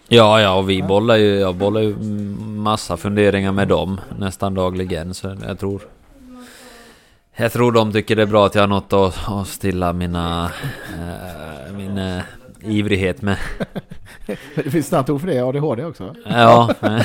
Ja, 0.10 0.42
ja, 0.42 0.56
och 0.56 0.70
vi 0.70 0.84
bollar 0.84 1.16
ju, 1.16 1.40
jag 1.40 1.56
bollar 1.56 1.82
ju 1.82 1.96
massa 2.40 2.98
funderingar 2.98 3.52
med 3.52 3.68
dem 3.68 4.02
nästan 4.20 4.54
dagligen. 4.54 5.14
Så 5.14 5.36
jag 5.48 5.60
tror... 5.60 5.82
Jag 7.36 7.54
tror 7.54 7.72
de 7.72 7.92
tycker 7.92 8.16
det 8.16 8.22
är 8.22 8.26
bra 8.26 8.46
att 8.46 8.56
jag 8.56 8.62
har 8.62 8.68
något 8.68 8.94
att, 8.94 9.30
att 9.30 9.48
stilla 9.48 9.94
mina... 9.94 10.52
eh, 10.94 11.74
min 11.74 11.98
eh, 11.98 12.24
ivrighet 12.62 13.22
med. 13.22 13.38
Det 14.56 14.72
finns 14.72 14.88
snabbt 14.88 15.10
ord 15.10 15.22
för 15.22 15.28
det, 15.28 15.40
ADHD 15.40 15.86
också. 15.86 16.16
Ja, 16.26 16.74
men, 16.80 17.02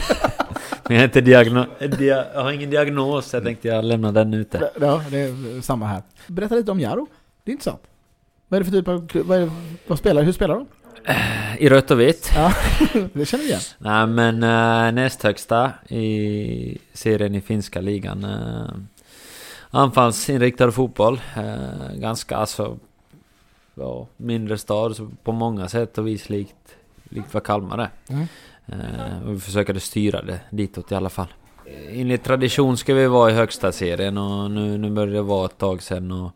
jag, 0.89 0.97
är 0.97 1.05
inte 1.05 1.21
diagno, 1.21 1.65
dia, 1.99 2.25
jag 2.35 2.43
har 2.43 2.53
ingen 2.53 2.71
diagnos, 2.71 3.35
jag 3.35 3.45
tänkte 3.45 3.69
jag 3.69 3.85
lämnar 3.85 4.13
den 4.13 4.35
ute. 4.35 4.71
Ja, 4.81 5.03
det 5.11 5.21
är 5.21 5.61
samma 5.61 5.87
här. 5.87 6.03
Berätta 6.27 6.55
lite 6.55 6.71
om 6.71 6.81
Jaro. 6.81 7.07
Det 7.45 7.51
är 7.51 7.53
intressant. 7.53 7.83
Vad 8.49 8.61
är 8.61 8.65
det 8.65 8.71
för 8.71 8.79
typ 8.79 8.89
av? 8.89 9.09
Vad, 9.29 9.39
är, 9.39 9.51
vad 9.87 9.99
spelar 9.99 10.23
Hur 10.23 10.33
spelar 10.33 10.55
de? 10.55 10.67
I 11.59 11.69
rött 11.69 11.91
och 11.91 12.01
vitt. 12.01 12.31
Ja, 12.35 12.53
det 13.13 13.27
känner 13.27 13.45
vi 13.45 13.51
igen. 13.51 13.61
Nej 13.79 14.07
men 14.07 14.43
äh, 14.43 14.93
näst 14.93 15.23
högsta 15.23 15.73
i 15.89 16.79
serien 16.93 17.35
i 17.35 17.41
finska 17.41 17.81
ligan. 17.81 18.25
Äh, 18.25 18.75
anfallsinriktad 19.71 20.73
fotboll. 20.73 21.21
Äh, 21.37 21.97
ganska 21.97 22.37
alltså... 22.37 22.79
Ja, 23.75 24.07
mindre 24.17 24.59
stad 24.59 24.97
så 24.97 25.11
på 25.25 25.33
många 25.33 25.69
sätt 25.69 25.99
och 25.99 26.07
vis 26.07 26.29
likt, 26.29 26.77
likt 27.09 27.35
vad 27.35 27.45
Kalmar 27.45 27.79
är. 27.79 27.91
Mm. 28.09 28.27
Eh, 28.67 29.27
och 29.27 29.35
vi 29.35 29.41
försökte 29.41 29.81
styra 29.81 30.23
det 30.23 30.41
ditåt 30.51 30.93
i 30.93 30.95
alla 30.95 31.11
fall. 31.11 31.33
Enligt 31.91 32.25
tradition 32.25 32.77
ska 32.77 32.95
vi 32.95 33.07
vara 33.07 33.31
i 33.31 33.35
högsta 33.35 33.73
serien 33.73 34.19
och 34.19 34.51
nu, 34.51 34.79
nu 34.79 34.91
börjar 34.91 35.15
det 35.15 35.23
vara 35.23 35.47
ett 35.47 35.59
tag 35.59 35.83
sedan 35.83 36.13
och 36.13 36.33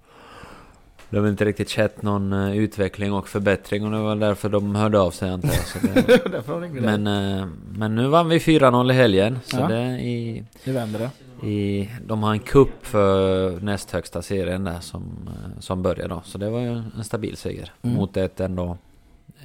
det 1.11 1.19
har 1.19 1.29
inte 1.29 1.45
riktigt 1.45 1.71
skett 1.71 2.03
någon 2.03 2.33
eh, 2.33 2.57
utveckling 2.57 3.13
och 3.13 3.29
förbättring 3.29 3.85
och 3.85 3.91
det 3.91 3.99
var 3.99 4.17
därför 4.17 4.49
de 4.49 4.75
hörde 4.75 5.01
av 5.01 5.11
sig 5.11 5.31
antar 5.31 5.51
jag. 5.83 6.43
De 6.51 6.71
men, 6.81 7.07
eh, 7.07 7.47
men 7.73 7.95
nu 7.95 8.07
vann 8.07 8.29
vi 8.29 8.39
4-0 8.39 8.91
i 8.91 8.95
helgen. 8.95 9.39
Så 9.45 9.57
Ja. 9.57 9.69
det 9.69 9.83
i, 9.85 10.45
Nu 10.65 10.73
vänder 10.73 10.99
det. 11.41 11.47
i, 11.47 11.91
de 12.07 12.23
har 12.23 12.33
en 12.33 12.39
kupp 12.39 12.87
för 12.87 13.51
näst 13.61 13.91
högsta 13.91 14.23
serien 14.23 14.65
där 14.65 14.81
som, 14.81 15.03
eh, 15.29 15.61
som 15.61 15.83
börjar 15.83 16.09
då. 16.09 16.23
Så 16.25 16.39
det 16.39 16.51
var 16.51 16.61
ju 16.61 16.83
en 16.97 17.05
stabil 17.05 17.37
seger 17.37 17.73
Mm. 17.83 17.97
mot 17.97 18.17
ett 18.17 18.41
ändå 18.41 18.79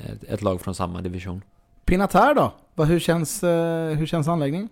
ett, 0.06 0.24
ett 0.24 0.42
lag 0.42 0.62
från 0.62 0.76
samma 0.76 1.02
division. 1.02 1.42
Pinatär 1.86 2.34
då? 2.34 2.84
Hur, 2.84 3.00
känns, 3.00 3.44
hur 3.98 4.06
känns 4.06 4.28
anläggningen? 4.28 4.70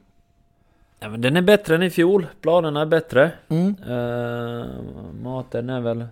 Ja, 1.00 1.10
men 1.10 1.22
den 1.22 1.38
är 1.38 1.42
bättre 1.42 1.76
än 1.76 1.84
i 1.84 1.90
fjol. 1.90 2.28
Planerna 2.42 2.82
är 2.82 2.86
bättre. 2.86 3.32
Mm. 3.50 3.76
Uh, 3.90 4.66
maten 5.24 5.70
är 5.70 5.82
väl 5.82 6.06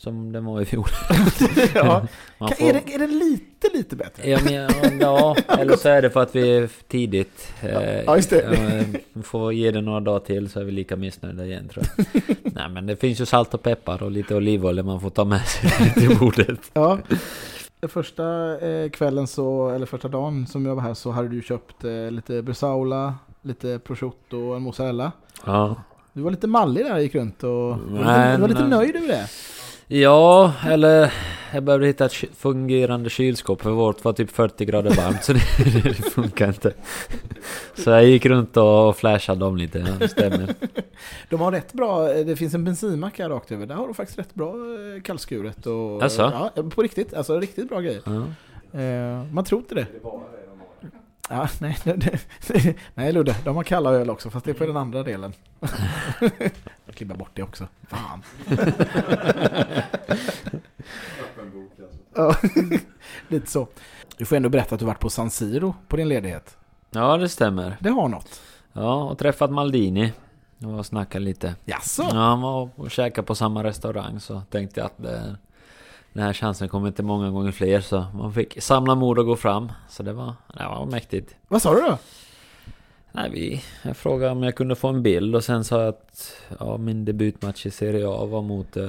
som 0.00 0.32
den 0.32 0.44
var 0.44 0.60
i 0.60 0.64
fjol. 0.64 0.86
ja. 1.74 2.06
Får, 2.38 2.62
är, 2.62 2.72
det, 2.72 2.94
är 2.94 2.98
det 2.98 3.06
lite, 3.06 3.68
lite 3.74 3.96
bättre? 3.96 4.30
ja, 4.30 4.38
men, 4.44 5.00
ja, 5.00 5.36
eller 5.58 5.76
så 5.76 5.88
är 5.88 6.02
det 6.02 6.10
för 6.10 6.22
att 6.22 6.36
vi 6.36 6.56
är 6.56 6.68
tidigt. 6.88 7.52
Eh, 7.62 8.00
Ja, 8.06 8.16
just 8.16 8.30
det. 8.30 8.40
eh, 8.42 9.00
vi 9.12 9.22
får 9.22 9.52
ge 9.52 9.70
det 9.70 9.80
några 9.80 10.00
dagar 10.00 10.20
till 10.20 10.48
så 10.50 10.60
är 10.60 10.64
vi 10.64 10.72
lika 10.72 10.96
missnöjda 10.96 11.44
igen 11.44 11.68
tror 11.68 11.84
jag. 11.96 12.06
Nej 12.54 12.68
men 12.68 12.86
det 12.86 12.96
finns 12.96 13.20
ju 13.20 13.26
salt 13.26 13.54
och 13.54 13.62
peppar 13.62 14.02
och 14.02 14.10
lite 14.10 14.34
olivolja 14.34 14.82
man 14.82 15.00
får 15.00 15.10
ta 15.10 15.24
med 15.24 15.46
sig 15.46 15.92
till 15.94 16.18
bordet. 16.18 16.70
Ja. 16.72 16.98
Första 17.88 18.58
eh, 18.68 18.90
kvällen 18.90 19.26
så, 19.26 19.68
eller 19.70 19.86
första 19.86 20.08
dagen 20.08 20.46
som 20.46 20.66
jag 20.66 20.74
var 20.74 20.82
här 20.82 20.94
så 20.94 21.10
hade 21.10 21.28
du 21.28 21.42
köpt 21.42 21.84
eh, 21.84 22.10
lite 22.10 22.42
bresaola, 22.42 23.14
lite 23.42 23.78
prosciutto 23.78 24.36
och 24.36 24.56
en 24.56 24.62
mozzarella. 24.62 25.12
Ja. 25.46 25.76
Du 26.12 26.22
var 26.22 26.30
lite 26.30 26.46
mallig 26.46 26.84
där 26.84 26.98
gick 26.98 27.14
runt 27.14 27.42
och 27.42 27.76
Nej, 27.90 28.36
du 28.36 28.40
var 28.40 28.48
lite 28.48 28.60
nej. 28.60 28.70
nöjd 28.70 28.96
över 28.96 29.08
det. 29.08 29.26
Ja, 29.92 30.52
eller 30.66 31.12
jag 31.52 31.62
behövde 31.62 31.86
hitta 31.86 32.04
ett 32.04 32.12
fungerande 32.36 33.10
kylskåp 33.10 33.62
för 33.62 33.70
vårt 33.70 34.04
var 34.04 34.12
typ 34.12 34.30
40 34.30 34.64
grader 34.64 34.94
varmt 34.94 35.24
så 35.24 35.32
det, 35.32 35.40
det 35.82 35.94
funkar 35.94 36.48
inte. 36.48 36.72
Så 37.74 37.90
jag 37.90 38.04
gick 38.04 38.26
runt 38.26 38.56
och 38.56 38.96
flashade 38.96 39.40
dem 39.40 39.56
lite, 39.56 39.78
ja, 39.78 39.92
det 39.98 40.08
stämmer. 40.08 40.54
De 41.28 41.40
har 41.40 41.52
rätt 41.52 41.72
bra, 41.72 42.08
det 42.08 42.36
finns 42.36 42.54
en 42.54 42.64
bensinmack 42.64 43.18
här 43.18 43.28
rakt 43.28 43.52
över. 43.52 43.66
Där 43.66 43.74
har 43.74 43.86
de 43.86 43.94
faktiskt 43.94 44.18
rätt 44.18 44.34
bra 44.34 44.48
eh, 44.48 45.02
kallskuret 45.02 45.66
och... 45.66 46.02
Jaså? 46.02 46.50
Ja, 46.54 46.62
på 46.70 46.82
riktigt. 46.82 47.14
Alltså 47.14 47.38
riktigt 47.38 47.68
bra 47.68 47.80
grejer. 47.80 48.02
Ja. 48.04 48.80
Eh, 48.80 49.24
man 49.32 49.44
tror 49.44 49.60
inte 49.60 49.74
det. 49.74 49.86
Ja, 51.28 51.48
nej, 51.60 51.78
det, 51.84 52.18
nej 52.94 53.12
Ludde, 53.12 53.36
de 53.44 53.56
har 53.56 53.62
kalla 53.62 53.90
öl 53.90 54.10
också 54.10 54.30
fast 54.30 54.44
det 54.44 54.50
är 54.50 54.54
på 54.54 54.66
den 54.66 54.76
andra 54.76 55.02
delen. 55.02 55.32
Klipper 57.00 57.16
bort 57.16 57.30
det 57.34 57.42
också. 57.42 57.68
Fan. 57.88 58.22
ja, 62.14 62.34
lite 63.28 63.50
så. 63.50 63.68
Du 64.16 64.24
får 64.24 64.36
ändå 64.36 64.48
berätta 64.48 64.74
att 64.74 64.78
du 64.78 64.84
varit 64.86 65.00
på 65.00 65.10
San 65.10 65.30
Siro 65.30 65.74
på 65.88 65.96
din 65.96 66.08
ledighet. 66.08 66.56
ja, 66.90 67.16
det 67.16 67.28
stämmer. 67.28 67.76
Det 67.80 67.90
har 67.90 68.08
något. 68.08 68.40
Ja, 68.72 69.04
och 69.04 69.18
träffat 69.18 69.50
Maldini. 69.50 70.12
Och 70.64 70.86
snackat 70.86 71.22
lite. 71.22 71.54
Jaså? 71.64 72.02
Ja, 72.02 72.18
han 72.18 72.40
var 72.40 72.70
och 72.76 72.90
käkade 72.90 73.26
på 73.26 73.34
samma 73.34 73.64
restaurang 73.64 74.20
så 74.20 74.42
tänkte 74.50 74.80
jag 74.80 74.86
att 74.86 74.96
det, 74.96 75.36
den 76.12 76.22
här 76.22 76.32
chansen 76.32 76.68
kommer 76.68 76.88
inte 76.88 77.02
många 77.02 77.30
gånger 77.30 77.52
fler 77.52 77.80
så 77.80 78.06
man 78.14 78.32
fick 78.34 78.62
samla 78.62 78.94
mod 78.94 79.18
och 79.18 79.26
gå 79.26 79.36
fram. 79.36 79.72
Så 79.88 80.02
det 80.02 80.12
var, 80.12 80.34
det 80.54 80.64
var 80.64 80.86
mäktigt. 80.86 81.34
Vad 81.48 81.62
sa 81.62 81.74
du 81.74 81.80
då? 81.80 81.98
Nej, 83.12 83.30
vi, 83.30 83.62
jag 83.82 83.96
frågade 83.96 84.32
om 84.32 84.42
jag 84.42 84.54
kunde 84.54 84.74
få 84.74 84.88
en 84.88 85.02
bild 85.02 85.36
och 85.36 85.44
sen 85.44 85.64
sa 85.64 85.80
jag 85.80 85.88
att 85.88 86.32
ja, 86.58 86.76
min 86.76 87.04
debutmatch 87.04 87.66
i 87.66 87.70
Serie 87.70 88.08
A 88.08 88.24
var 88.26 88.42
mot, 88.42 88.76
eh, 88.76 88.84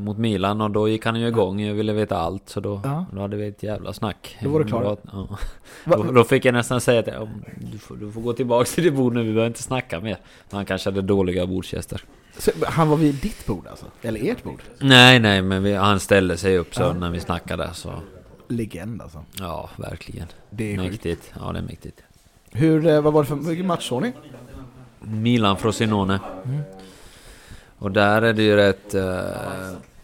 mot 0.00 0.18
Milan 0.18 0.60
och 0.60 0.70
då 0.70 0.88
gick 0.88 1.04
han 1.04 1.20
ju 1.20 1.28
igång. 1.28 1.60
Jag 1.60 1.74
ville 1.74 1.92
veta 1.92 2.16
allt 2.18 2.48
så 2.48 2.60
då, 2.60 2.80
Ja. 2.84 3.04
då 3.12 3.20
hade 3.20 3.36
vi 3.36 3.46
ett 3.48 3.62
jävla 3.62 3.92
snack. 3.92 4.36
Då 4.42 4.48
var 4.50 4.60
du 4.60 4.66
klar. 4.66 4.80
Bra- 4.80 4.96
Ja. 5.12 5.38
Då, 5.96 6.02
då 6.02 6.24
fick 6.24 6.44
jag 6.44 6.52
nästan 6.52 6.80
säga 6.80 7.00
att 7.00 7.06
ja, 7.06 7.28
du, 7.72 7.78
får, 7.78 7.96
du 7.96 8.12
får 8.12 8.20
gå 8.20 8.32
tillbaks 8.32 8.74
till 8.74 8.84
ditt 8.84 8.94
bord 8.94 9.14
nu, 9.14 9.20
vi 9.22 9.28
behöver 9.28 9.46
inte 9.46 9.62
snacka 9.62 10.00
mer. 10.00 10.18
Han 10.50 10.64
kanske 10.66 10.90
hade 10.90 11.02
dåliga 11.02 11.46
bordsgäster. 11.46 12.00
så, 12.38 12.50
han 12.66 12.88
var 12.88 12.96
vid 12.96 13.14
ditt 13.14 13.46
bord 13.46 13.66
alltså? 13.66 13.86
Eller 14.02 14.30
ert 14.30 14.42
bord? 14.42 14.62
Nej, 14.78 15.18
nej, 15.18 15.42
men 15.42 15.62
vi, 15.62 15.74
han 15.74 16.00
ställde 16.00 16.36
sig 16.36 16.58
upp 16.58 16.74
så 16.74 16.82
Ja. 16.82 16.92
när 16.92 17.10
vi 17.10 17.20
snackade 17.20 17.70
så... 17.74 17.92
Legend 18.48 19.02
alltså. 19.02 19.24
Ja, 19.40 19.70
verkligen. 19.76 20.26
Det 20.50 20.72
är 20.74 20.78
sjukt. 20.78 20.90
Mäktigt. 20.90 21.32
Ja, 21.40 21.52
det 21.52 21.58
är 21.58 21.62
mäktigt. 21.62 22.02
Hur, 22.56 22.86
eh, 22.86 23.00
vad 23.00 23.12
var 23.12 23.22
det 23.22 23.26
för 23.26 23.62
matchordning? 23.62 24.12
Milan 25.00 25.56
Frosinone. 25.56 26.20
Mm. 26.44 26.60
Och 27.78 27.90
där 27.90 28.22
är 28.22 28.32
det 28.32 28.42
ju 28.42 28.56
rätt 28.56 28.94
uh, 28.94 29.02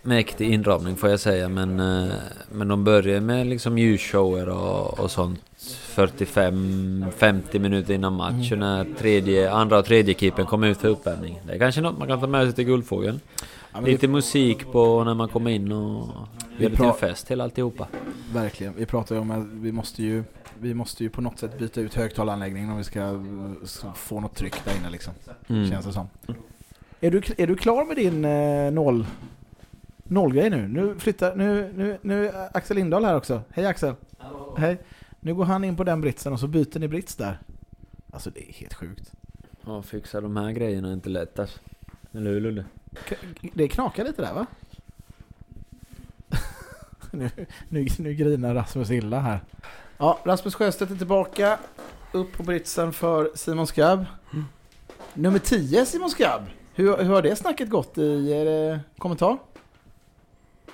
mäktig 0.03 0.53
inramning 0.53 0.97
får 0.97 1.11
jag 1.11 1.21
säga. 1.21 1.49
Men, 1.49 1.81
eh, 1.81 2.12
men 2.53 2.69
de 2.69 2.85
börjar 2.85 3.21
med 3.21 3.47
liksom 3.47 3.79
ljusshower 3.79 4.49
och, 4.49 5.01
och 5.01 5.11
sånt 5.11 5.41
45-50 5.95 7.59
minuter 7.59 7.95
innan 7.95 8.12
matchen 8.12 8.59
när 8.59 8.87
tredje, 8.99 9.53
andra 9.53 9.79
och 9.79 9.85
tredje 9.85 10.15
keepern 10.15 10.47
kommer 10.47 10.67
ut 10.67 10.79
för 10.79 10.88
uppvärmning. 10.88 11.41
Det 11.47 11.53
är 11.53 11.59
kanske 11.59 11.81
något 11.81 11.99
man 11.99 12.09
kan 12.09 12.21
ta 12.21 12.27
med 12.27 12.47
sig 12.47 12.53
till 12.53 12.65
Guldfågeln. 12.65 13.21
Ja, 13.73 13.81
men 13.81 13.91
Lite 13.91 14.09
musik 14.09 14.73
på 14.73 15.05
när 15.05 15.15
man 15.15 15.29
kommer 15.29 15.51
in 15.51 15.73
och 15.73 16.09
Vi 16.57 16.63
gör 16.63 16.71
det 16.71 16.77
till 16.77 16.85
en 16.85 16.95
fest 16.95 17.27
till 17.27 17.41
alltihopa. 17.41 17.89
vi, 17.93 18.35
verkligen. 18.35 18.75
Vi 18.77 18.87
pratar 18.87 19.15
ju 19.15 19.21
om 19.21 19.31
att 19.31 19.47
vi 19.47 19.73
måste 19.73 20.03
ju, 20.03 20.25
vi 20.61 20.75
måste 20.75 21.05
ju 21.05 21.11
på 21.11 21.21
något 21.21 21.39
sätt 21.39 21.59
byta 21.59 21.81
ut 21.81 21.95
högtalaranläggningen 21.95 22.71
om 22.71 22.77
vi 22.77 22.85
ska, 22.85 23.25
ska 23.65 23.93
få 23.93 24.21
något 24.21 24.35
tryck 24.35 24.65
där 24.65 24.77
inne 24.79 24.91
liksom. 24.91 25.15
Mm. 25.49 25.71
Känns 25.71 25.87
det 25.87 25.93
som. 25.93 26.09
Är 27.01 27.11
du, 27.11 27.23
är 27.37 27.47
du 27.47 27.57
klar 27.57 27.85
med 27.85 27.97
din 27.97 28.25
eh, 28.25 28.73
noll, 28.73 29.07
nollgrej 30.05 30.51
nu? 30.51 30.69
Nu 30.69 30.95
flyttar, 30.99 31.37
nu, 31.37 31.73
nu, 31.77 31.99
nu 32.03 32.29
är 32.29 32.57
Axel 32.57 32.77
Lindahl 32.77 33.05
här 33.05 33.17
också. 33.17 33.43
Hej 33.51 33.67
Axel! 33.67 33.95
Hej! 34.57 34.79
Nu 35.21 35.35
går 35.35 35.45
han 35.45 35.65
in 35.65 35.77
på 35.77 35.85
den 35.85 36.01
britsen 36.01 36.33
och 36.33 36.41
så 36.41 36.47
byter 36.47 36.79
ni 36.79 36.89
brits 36.89 37.17
där. 37.17 37.39
Alltså 38.11 38.31
det 38.31 38.49
är 38.49 38.53
helt 38.53 38.75
sjukt. 38.75 39.13
Ja, 39.67 39.83
fixa 39.83 40.21
de 40.21 40.37
här 40.37 40.53
grejerna 40.53 40.89
är 40.89 40.93
inte 40.93 41.09
lätt 41.09 41.39
alltså. 41.39 41.59
Eller 42.13 42.31
hur 42.31 42.41
Ludde? 42.41 42.65
Det 43.55 43.69
knakar 43.69 44.05
lite 44.05 44.23
där 44.23 44.35
va? 44.35 44.47
nu, 47.11 47.31
nu, 47.69 47.87
nu 47.99 48.15
grinar 48.15 48.55
Rasmus 48.55 48.91
illa 48.91 49.21
här. 49.21 49.41
Ja, 49.99 50.19
Rasmus 50.25 50.55
Sjöstedt 50.55 50.91
är 50.91 50.97
tillbaka. 50.97 51.59
Upp 52.13 52.33
på 52.33 52.43
britsen 52.43 52.93
för 52.93 53.31
Simon 53.35 53.67
Skabb. 53.67 54.05
Nummer 55.15 55.39
10 55.39 55.87
Simon 55.87 56.11
Skabb. 56.11 56.43
Hur, 56.75 56.97
hur 56.97 57.11
har 57.11 57.23
det 57.23 57.37
snacket 57.37 57.69
gått 57.69 57.99
i 57.99 58.31
er 58.31 58.73
eh, 58.73 58.79
kommentar? 58.99 59.39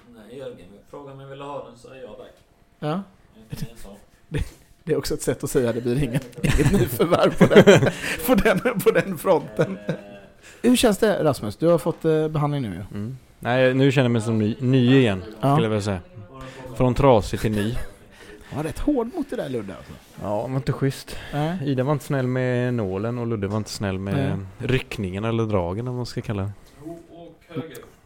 Nej 0.08 0.38
Jörgen, 0.38 0.68
fråga 0.90 1.12
om 1.12 1.20
jag 1.20 1.28
vill 1.28 1.40
ha 1.40 1.64
den 1.68 1.78
så 1.78 1.88
är 1.88 2.00
jag 2.00 2.16
tack. 2.16 2.34
Ja, 2.78 3.02
så. 3.76 3.96
det 4.84 4.92
är 4.92 4.96
också 4.96 5.14
ett 5.14 5.22
sätt 5.22 5.44
att 5.44 5.50
säga 5.50 5.72
det 5.72 5.80
blir 5.80 6.02
inget, 6.02 6.44
inget 6.44 6.72
nyförvärv 6.80 7.38
på 7.38 7.46
den, 7.46 7.92
på, 8.26 8.34
den, 8.34 8.80
på 8.80 8.90
den 8.90 9.18
fronten. 9.18 9.78
Hur 10.62 10.76
känns 10.76 10.98
det 10.98 11.24
Rasmus? 11.24 11.56
Du 11.56 11.66
har 11.66 11.78
fått 11.78 12.04
eh, 12.04 12.28
behandling 12.28 12.62
nu 12.62 12.68
ju. 12.68 12.98
Mm. 12.98 13.16
Nej, 13.40 13.74
nu 13.74 13.92
känner 13.92 14.04
jag 14.04 14.10
mig 14.12 14.22
som 14.22 14.38
ny, 14.38 14.56
ny 14.60 14.98
igen, 14.98 15.22
Ja. 15.40 15.54
skulle 15.54 15.64
jag 15.64 15.70
vilja 15.70 15.82
säga. 15.82 16.00
Från 16.76 16.94
trasig 16.94 17.40
till 17.40 17.50
ny. 17.52 17.74
Ja, 18.56 18.62
rätt 18.64 18.78
hård 18.78 19.10
mot 19.14 19.30
det 19.30 19.36
där 19.36 19.48
Ludde 19.48 19.74
alltså. 19.76 19.92
Ja, 20.22 20.42
det 20.46 20.50
var 20.50 20.56
inte 20.56 20.72
schysst. 20.72 21.16
Nej. 21.32 21.58
Ida 21.64 21.84
var 21.84 21.92
inte 21.92 22.04
snäll 22.04 22.26
med 22.26 22.74
nålen 22.74 23.18
och 23.18 23.26
Ludde 23.26 23.46
var 23.46 23.56
inte 23.56 23.70
snäll 23.70 23.98
med 23.98 24.14
Nej. 24.14 24.68
ryckningen 24.70 25.24
eller 25.24 25.44
dragen 25.46 25.78
eller 25.80 25.90
vad 25.90 25.96
man 25.96 26.06
ska 26.06 26.20
kalla 26.20 26.42
det. 26.42 26.50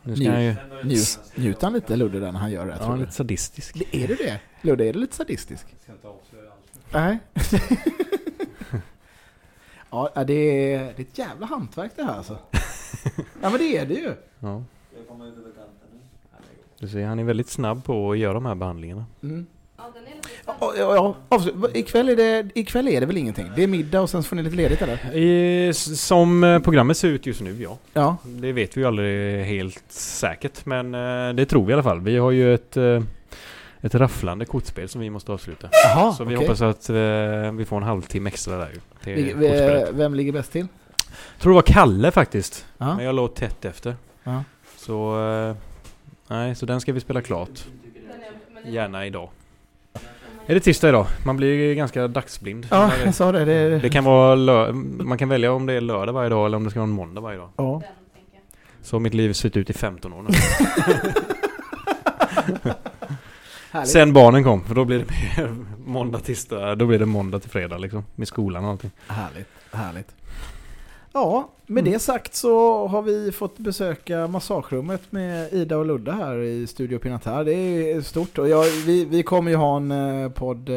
Nu 0.02 0.16
ska 0.16 0.22
Njut. 0.24 0.32
han 0.34 0.44
ju... 0.44 0.54
Njut, 0.84 1.18
njuter 1.34 1.66
han 1.66 1.72
lite 1.72 1.96
Ludde 1.96 2.20
där 2.20 2.32
när 2.32 2.40
han 2.40 2.50
gör 2.50 2.66
det? 2.66 2.72
Ja, 2.72 2.76
tror 2.78 2.86
han 2.86 2.94
är 2.94 2.98
du? 2.98 3.02
lite 3.04 3.16
sadistisk. 3.16 3.74
Det- 3.78 4.04
Är 4.04 4.08
du 4.08 4.14
det? 4.14 4.40
Ludde, 4.62 4.84
är 4.84 4.92
du 4.92 4.98
lite 4.98 5.16
sadistisk? 5.16 5.66
Nej. 6.92 7.18
ja, 9.92 10.24
det 10.24 10.35
är, 10.74 10.78
det 10.78 10.98
är 10.98 11.00
ett 11.00 11.18
jävla 11.18 11.46
hantverk 11.46 11.92
det 11.96 12.02
här 12.05 12.16
alltså. 12.16 12.38
Ja 13.42 13.50
men 13.50 13.59
det 13.59 13.76
är 13.76 13.87
det 13.87 13.94
ju. 13.94 14.14
Ja. 14.40 14.62
Du 16.78 16.88
ser, 16.88 17.05
han 17.07 17.18
är 17.18 17.24
väldigt 17.24 17.48
snabb 17.48 17.85
på 17.85 18.12
att 18.12 18.18
göra 18.18 18.33
de 18.33 18.46
här 18.46 18.55
behandlingarna. 18.55 19.05
Mm. 19.22 19.46
Ja, 19.76 19.85
den 19.94 20.02
är 20.02 20.16
lite 20.16 20.28
Ja, 20.78 21.16
ja, 21.31 21.70
ikväll, 21.74 22.09
är 22.09 22.16
det, 22.16 22.50
ikväll 22.55 22.88
är 22.88 23.00
det 23.00 23.07
väl 23.07 23.16
ingenting? 23.16 23.46
Det 23.57 23.62
är 23.62 23.66
middag 23.66 24.00
och 24.00 24.11
sen 24.11 24.22
får 24.22 24.37
ni 24.37 24.42
lite 24.42 24.57
ledigt 24.57 24.83
eller? 24.83 25.16
I, 25.16 25.72
som 25.74 26.44
eh, 26.44 26.59
programmet 26.59 26.96
ser 26.96 27.09
ut 27.09 27.26
just 27.26 27.40
nu, 27.40 27.62
ja. 27.62 27.78
Ja. 27.92 28.16
Det 28.24 28.52
vet 28.52 28.76
vi 28.76 28.81
ju 28.81 28.87
aldrig 28.87 29.44
helt 29.44 29.92
säkert, 29.92 30.66
men 30.66 30.94
eh, 30.94 31.35
det 31.35 31.46
tror 31.46 31.64
vi 31.64 31.70
i 31.70 31.74
alla 31.74 31.83
fall. 31.83 32.00
Vi 32.00 32.16
har 32.16 32.31
ju 32.31 32.55
ett, 32.55 32.76
eh, 32.76 33.02
ett 33.82 33.94
rafflande 33.94 34.44
kortspel 34.44 34.88
som 34.88 35.00
vi 35.00 35.10
måste 35.10 35.32
avsluta. 35.32 35.68
Jaha, 35.72 36.12
Så 36.12 36.24
vi 36.24 36.36
okej. 36.36 36.46
hoppas 36.46 36.60
att 36.62 36.90
eh, 36.90 37.52
vi 37.52 37.64
får 37.68 37.76
en 37.76 37.82
halvtimme 37.82 38.28
extra 38.28 38.56
där 38.56 38.70
ju. 38.74 38.80
Till 39.04 39.14
Vilke- 39.24 39.32
kortspelet. 39.32 39.88
ve- 39.88 39.92
Vem 39.92 40.14
ligger 40.14 40.32
bäst 40.32 40.52
till? 40.52 40.66
tror 41.38 41.52
det 41.52 41.54
var 41.54 41.62
Kalle 41.62 42.10
faktiskt. 42.10 42.66
Ja. 42.78 42.96
Men 42.96 43.04
jag 43.04 43.14
låg 43.14 43.34
tätt 43.34 43.64
efter. 43.64 43.96
Så... 44.76 45.26
Eh, 45.30 45.54
nej, 46.28 46.54
så 46.54 46.66
den 46.66 46.80
ska 46.80 46.92
vi 46.92 47.00
spela 47.00 47.22
klart. 47.22 47.64
Gärna 48.66 49.06
idag. 49.06 49.28
Är 50.46 50.54
det 50.54 50.60
tisdag 50.60 50.88
idag? 50.88 51.06
Man 51.24 51.36
blir 51.36 51.74
ganska 51.74 52.08
dagsblind. 52.08 52.66
Ja, 52.70 52.90
jag 53.04 53.14
sa 53.14 53.32
det. 53.32 53.44
det, 53.44 53.78
Det 53.78 53.90
kan 53.90 54.04
vara 54.04 54.36
lö- 54.36 54.72
Man 55.04 55.18
kan 55.18 55.28
välja 55.28 55.52
om 55.52 55.66
det 55.66 55.72
är 55.72 55.80
lördag 55.80 56.12
varje 56.12 56.28
dag 56.28 56.46
eller 56.46 56.56
om 56.56 56.64
det 56.64 56.70
ska 56.70 56.80
vara 56.80 56.88
en 56.88 56.94
måndag 56.94 57.20
varje 57.20 57.38
dag. 57.38 57.48
ja. 57.56 57.64
Jag. 57.72 57.82
Så 58.82 58.98
mitt 58.98 59.14
liv 59.14 59.32
sett 59.32 59.56
ut 59.56 59.70
i 59.70 59.72
15 59.72 60.12
år 60.12 60.22
nu. 60.22 60.28
Härligt. 63.72 63.90
Sen 63.90 64.12
barnen 64.12 64.44
kom, 64.44 64.64
för 64.64 64.74
då 64.74 64.85
blir 64.85 64.98
det 64.98 65.04
mer 65.11 65.54
måndag, 65.87 66.18
tisdag, 66.18 66.74
då 66.74 66.87
blir 66.87 66.98
det 66.98 67.06
måndag 67.06 67.38
till 67.40 67.50
fredag 67.50 67.78
liksom. 67.78 68.04
Med 68.14 68.28
skolan 68.28 68.64
och 68.64 68.70
allting. 68.70 68.90
Härligt, 69.06 69.48
härligt. 69.72 70.08
Ja, 71.12 71.48
med 71.66 71.80
Mm. 71.82 71.92
det 71.92 71.98
sagt 71.98 72.35
så 72.35 72.87
har 72.87 73.02
vi 73.02 73.32
fått 73.32 73.58
besöka 73.58 74.26
massagerummet 74.26 75.02
med 75.12 75.52
Ida 75.52 75.76
och 75.76 75.87
Ludda 75.87 76.12
här 76.12 76.37
i 76.38 76.66
Studio 76.66 76.98
Pinatar. 76.98 77.44
Det 77.44 77.54
är 77.92 78.00
stort 78.00 78.38
och 78.38 78.48
jag, 78.48 78.64
vi, 78.87 79.04
vi 79.04 79.22
kommer 79.22 79.50
ju 79.50 79.56
ha 79.56 79.76
en 79.76 79.90
eh, 79.90 80.30
podd... 80.30 80.70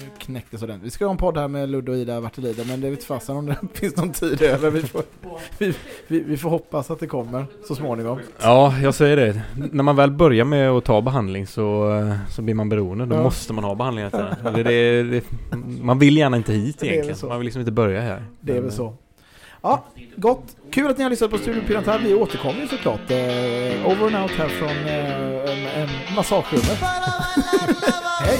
nu 0.00 0.06
knäcktes 0.18 0.60
den. 0.60 0.80
Vi 0.82 0.90
ska 0.90 1.04
ha 1.04 1.10
en 1.10 1.16
podd 1.16 1.36
här 1.38 1.48
med 1.48 1.68
Ludde 1.68 1.90
och 1.92 1.96
Ida 1.98 2.20
Vartelida 2.20 2.62
men 2.66 2.80
det 2.80 2.90
vet 2.90 3.04
fasen 3.04 3.36
om 3.36 3.46
det 3.46 3.56
finns 3.74 3.96
någon 3.96 4.12
tid 4.12 4.42
över. 4.42 4.70
Vi 4.70 4.82
får, 4.82 5.02
vi, 5.58 5.74
vi, 6.08 6.20
vi 6.20 6.36
får 6.36 6.50
hoppas 6.50 6.90
att 6.90 7.00
det 7.00 7.06
kommer 7.06 7.46
så 7.68 7.74
småningom. 7.74 8.18
Ja, 8.42 8.74
jag 8.82 8.94
säger 8.94 9.16
det. 9.16 9.42
När 9.72 9.82
man 9.82 9.96
väl 9.96 10.10
börjar 10.10 10.44
med 10.44 10.70
att 10.70 10.84
ta 10.84 11.00
behandling 11.00 11.46
så, 11.46 11.94
eh, 11.98 12.16
så 12.30 12.42
blir 12.42 12.54
man 12.54 12.68
beroende. 12.68 13.06
Då 13.06 13.16
Ja. 13.16 13.22
måste 13.22 13.52
man 13.52 13.64
ha 13.64 13.74
behandling 13.74 14.04
hela 14.04 14.34
tiden. 14.36 14.54
Det, 14.54 14.62
det, 14.62 15.02
det, 15.02 15.24
man 15.82 15.98
vill 15.98 16.16
gärna 16.16 16.36
inte 16.36 16.52
hit 16.52 16.82
egentligen. 16.84 17.16
så. 17.18 17.26
Man 17.26 17.38
vill 17.38 17.44
liksom 17.44 17.60
inte 17.60 17.72
börja 17.72 18.00
här. 18.00 18.24
Det 18.40 18.56
är 18.56 18.60
väl 18.60 18.72
så. 18.72 18.94
Ja, 19.62 19.84
gott. 20.16 20.56
Kul 20.70 20.90
att 20.90 20.96
ni 20.98 21.02
har 21.02 21.10
lyssnat 21.10 21.30
på 21.30 21.38
Studio 21.38 21.62
Pinatar. 21.66 21.98
Vi 21.98 22.14
återkommer 22.14 22.60
ju 22.60 22.68
såklart. 22.68 23.10
Eh, 23.10 23.16
over 23.86 24.06
and 24.06 24.22
out 24.22 24.30
här 24.30 24.48
från 24.48 24.68
eh, 24.68 25.52
en, 25.52 25.82
en 25.82 26.14
massagerummet. 26.16 26.78
Hej! 28.20 28.38